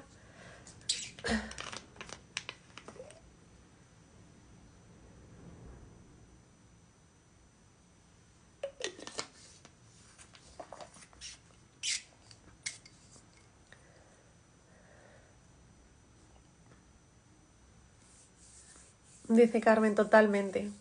Dice 19.27 19.59
Carmen, 19.59 19.95
totalmente. 19.95 20.71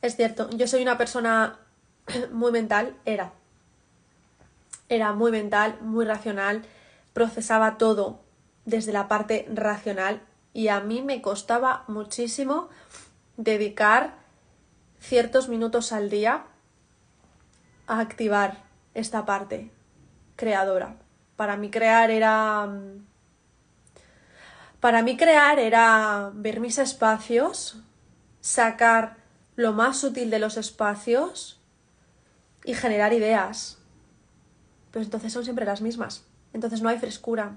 Es 0.00 0.16
cierto, 0.16 0.48
yo 0.50 0.66
soy 0.66 0.82
una 0.82 0.96
persona 0.96 1.58
muy 2.32 2.52
mental, 2.52 2.96
era. 3.04 3.32
Era 4.88 5.12
muy 5.12 5.30
mental, 5.30 5.78
muy 5.82 6.04
racional, 6.04 6.64
procesaba 7.12 7.76
todo 7.76 8.20
desde 8.64 8.92
la 8.92 9.08
parte 9.08 9.46
racional 9.52 10.22
y 10.52 10.68
a 10.68 10.80
mí 10.80 11.02
me 11.02 11.20
costaba 11.20 11.84
muchísimo 11.88 12.68
dedicar 13.36 14.14
ciertos 15.00 15.48
minutos 15.48 15.92
al 15.92 16.10
día 16.10 16.44
a 17.86 18.00
activar 18.00 18.64
esta 18.94 19.26
parte 19.26 19.70
creadora. 20.36 20.96
Para 21.36 21.56
mí 21.56 21.70
crear 21.70 22.10
era 22.10 22.66
mm, 22.66 23.06
para 24.80 25.02
mí 25.02 25.16
crear 25.16 25.58
era 25.58 26.30
ver 26.34 26.60
mis 26.60 26.78
espacios, 26.78 27.82
sacar 28.40 29.16
lo 29.56 29.72
más 29.72 30.04
útil 30.04 30.30
de 30.30 30.38
los 30.38 30.56
espacios 30.56 31.60
y 32.64 32.74
generar 32.74 33.12
ideas. 33.12 33.78
Pero 34.92 35.04
entonces 35.04 35.32
son 35.32 35.44
siempre 35.44 35.66
las 35.66 35.80
mismas. 35.80 36.24
Entonces 36.52 36.80
no 36.80 36.88
hay 36.88 36.98
frescura. 36.98 37.56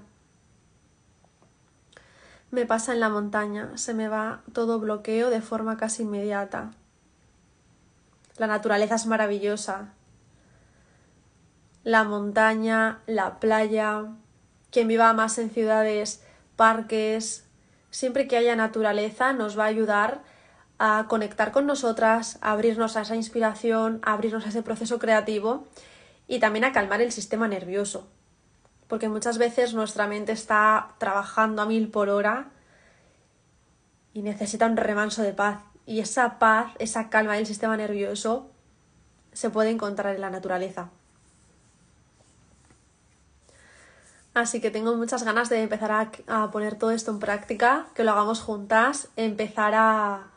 Me 2.50 2.66
pasa 2.66 2.92
en 2.92 3.00
la 3.00 3.08
montaña, 3.08 3.70
se 3.76 3.94
me 3.94 4.08
va 4.08 4.42
todo 4.52 4.78
bloqueo 4.78 5.30
de 5.30 5.40
forma 5.40 5.76
casi 5.76 6.02
inmediata. 6.02 6.72
La 8.36 8.46
naturaleza 8.46 8.96
es 8.96 9.06
maravillosa. 9.06 9.94
La 11.84 12.04
montaña, 12.04 13.00
la 13.06 13.38
playa. 13.38 14.06
Quien 14.70 14.88
viva 14.88 15.12
más 15.12 15.38
en 15.38 15.50
ciudades 15.50 16.22
parques, 16.56 17.46
siempre 17.90 18.26
que 18.26 18.36
haya 18.36 18.56
naturaleza 18.56 19.32
nos 19.32 19.58
va 19.58 19.64
a 19.64 19.68
ayudar 19.68 20.22
a 20.78 21.06
conectar 21.08 21.52
con 21.52 21.66
nosotras, 21.66 22.38
a 22.40 22.52
abrirnos 22.52 22.96
a 22.96 23.02
esa 23.02 23.14
inspiración, 23.14 24.00
a 24.02 24.14
abrirnos 24.14 24.46
a 24.46 24.48
ese 24.48 24.62
proceso 24.62 24.98
creativo 24.98 25.68
y 26.26 26.40
también 26.40 26.64
a 26.64 26.72
calmar 26.72 27.00
el 27.00 27.12
sistema 27.12 27.46
nervioso. 27.46 28.08
Porque 28.88 29.08
muchas 29.08 29.38
veces 29.38 29.74
nuestra 29.74 30.06
mente 30.06 30.32
está 30.32 30.94
trabajando 30.98 31.62
a 31.62 31.66
mil 31.66 31.88
por 31.88 32.08
hora 32.08 32.50
y 34.12 34.22
necesita 34.22 34.66
un 34.66 34.76
remanso 34.76 35.22
de 35.22 35.32
paz. 35.32 35.60
Y 35.86 36.00
esa 36.00 36.38
paz, 36.38 36.72
esa 36.78 37.10
calma 37.10 37.34
del 37.34 37.46
sistema 37.46 37.76
nervioso 37.76 38.50
se 39.32 39.50
puede 39.50 39.70
encontrar 39.70 40.14
en 40.14 40.20
la 40.20 40.30
naturaleza. 40.30 40.90
Así 44.34 44.60
que 44.60 44.70
tengo 44.70 44.96
muchas 44.96 45.24
ganas 45.24 45.48
de 45.50 45.62
empezar 45.62 46.10
a, 46.26 46.50
poner 46.50 46.76
todo 46.76 46.90
esto 46.90 47.10
en 47.10 47.18
práctica, 47.18 47.86
que 47.94 48.02
lo 48.02 48.12
hagamos 48.12 48.40
juntas, 48.40 49.08
empezar 49.16 49.74
a, 49.74 50.30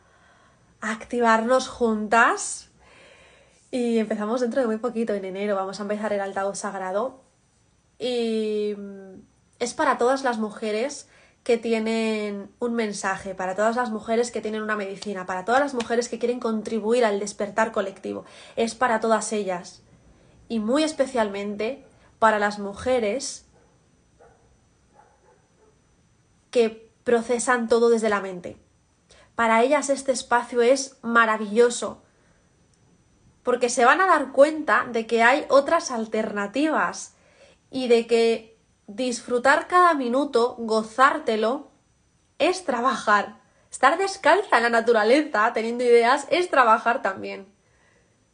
a 0.80 0.90
activarnos 0.90 1.68
juntas. 1.68 2.68
Y 3.70 3.98
empezamos 3.98 4.42
dentro 4.42 4.60
de 4.60 4.66
muy 4.66 4.76
poquito, 4.76 5.14
en 5.14 5.24
enero, 5.24 5.56
vamos 5.56 5.80
a 5.80 5.82
empezar 5.82 6.12
el 6.12 6.20
altavoz 6.20 6.58
sagrado. 6.58 7.20
Y 7.98 8.76
es 9.58 9.72
para 9.72 9.96
todas 9.96 10.24
las 10.24 10.38
mujeres 10.38 11.08
que 11.42 11.56
tienen 11.56 12.50
un 12.58 12.74
mensaje, 12.74 13.34
para 13.34 13.54
todas 13.54 13.76
las 13.76 13.90
mujeres 13.90 14.30
que 14.30 14.40
tienen 14.40 14.62
una 14.62 14.76
medicina, 14.76 15.26
para 15.26 15.44
todas 15.44 15.60
las 15.60 15.74
mujeres 15.74 16.08
que 16.08 16.18
quieren 16.18 16.40
contribuir 16.40 17.04
al 17.04 17.20
despertar 17.20 17.72
colectivo. 17.72 18.24
Es 18.56 18.74
para 18.74 19.00
todas 19.00 19.32
ellas. 19.32 19.80
Y 20.48 20.58
muy 20.58 20.82
especialmente 20.82 21.84
para 22.18 22.38
las 22.38 22.58
mujeres 22.58 23.45
que 26.56 26.90
procesan 27.04 27.68
todo 27.68 27.90
desde 27.90 28.08
la 28.08 28.22
mente. 28.22 28.56
Para 29.34 29.62
ellas 29.62 29.90
este 29.90 30.10
espacio 30.10 30.62
es 30.62 30.96
maravilloso, 31.02 32.02
porque 33.42 33.68
se 33.68 33.84
van 33.84 34.00
a 34.00 34.06
dar 34.06 34.32
cuenta 34.32 34.86
de 34.90 35.06
que 35.06 35.22
hay 35.22 35.44
otras 35.50 35.90
alternativas 35.90 37.14
y 37.70 37.88
de 37.88 38.06
que 38.06 38.58
disfrutar 38.86 39.68
cada 39.68 39.92
minuto, 39.92 40.56
gozártelo, 40.58 41.70
es 42.38 42.64
trabajar. 42.64 43.38
Estar 43.70 43.98
descalza 43.98 44.56
en 44.56 44.62
la 44.62 44.70
naturaleza, 44.70 45.52
teniendo 45.52 45.84
ideas, 45.84 46.26
es 46.30 46.48
trabajar 46.48 47.02
también. 47.02 47.46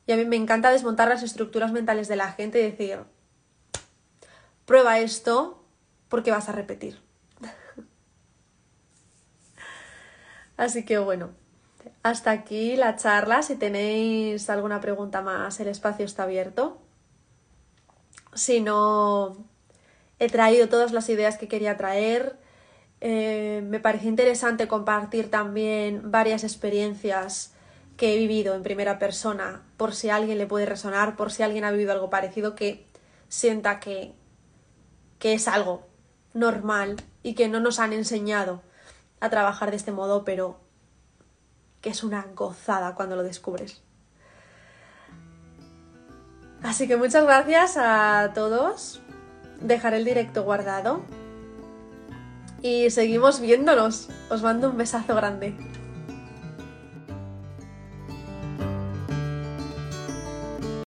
Y 0.07 0.13
a 0.13 0.17
mí 0.17 0.25
me 0.27 0.37
encanta 0.37 0.71
desmontar 0.71 1.09
las 1.09 1.25
estructuras 1.25 1.73
mentales 1.73 2.07
de 2.07 2.15
la 2.15 2.31
gente 2.31 2.61
y 2.61 2.71
decir, 2.71 3.01
prueba 4.65 5.01
esto 5.01 5.65
porque 6.09 6.31
vas 6.31 6.49
a 6.49 6.53
repetir. 6.53 7.03
Así 10.57 10.85
que 10.85 10.99
bueno, 10.99 11.31
hasta 12.03 12.31
aquí 12.31 12.77
la 12.77 12.97
charla. 12.97 13.43
Si 13.43 13.57
tenéis 13.57 14.49
alguna 14.51 14.81
pregunta 14.81 15.23
más, 15.23 15.59
el 15.61 15.69
espacio 15.69 16.05
está 16.05 16.25
abierto. 16.25 16.81
Si 18.35 18.61
no, 18.61 19.37
he 20.19 20.29
traído 20.29 20.69
todas 20.69 20.93
las 20.93 21.09
ideas 21.09 21.38
que 21.38 21.49
quería 21.49 21.77
traer. 21.77 22.38
Eh, 23.01 23.62
me 23.65 23.81
parece 23.81 24.07
interesante 24.07 24.69
compartir 24.69 25.31
también 25.31 26.11
varias 26.11 26.45
experiencias 26.45 27.53
que 27.97 28.15
he 28.15 28.19
vivido 28.19 28.55
en 28.55 28.62
primera 28.62 28.99
persona, 28.99 29.62
por 29.77 29.95
si 29.95 30.09
a 30.09 30.17
alguien 30.17 30.38
le 30.38 30.47
puede 30.47 30.67
resonar, 30.67 31.17
por 31.17 31.31
si 31.33 31.43
alguien 31.43 31.65
ha 31.65 31.71
vivido 31.71 31.93
algo 31.93 32.11
parecido, 32.11 32.55
que 32.55 32.87
sienta 33.29 33.81
que, 33.81 34.12
que 35.19 35.35
es 35.35 35.49
algo 35.49 35.87
normal 36.33 36.97
y 37.23 37.35
que 37.35 37.49
no 37.49 37.61
nos 37.61 37.81
han 37.81 37.93
enseñado 37.93 38.62
a 39.23 39.31
trabajar 39.31 39.71
de 39.71 39.77
este 39.77 39.93
modo, 39.93 40.25
pero 40.25 40.59
que 41.81 41.91
es 41.91 42.03
una 42.03 42.27
gozada 42.35 42.97
cuando 42.97 43.15
lo 43.15 43.23
descubres. 43.23 43.81
Así 46.61 46.89
que 46.89 46.97
muchas 46.97 47.23
gracias 47.23 47.77
a 47.77 48.33
todos. 48.35 49.01
Dejaré 49.61 49.99
el 49.99 50.05
directo 50.05 50.43
guardado. 50.43 51.03
Y 52.63 52.91
seguimos 52.91 53.41
viéndonos. 53.41 54.09
Os 54.29 54.43
mando 54.43 54.71
un 54.71 54.77
besazo 54.77 55.15
grande. 55.15 55.57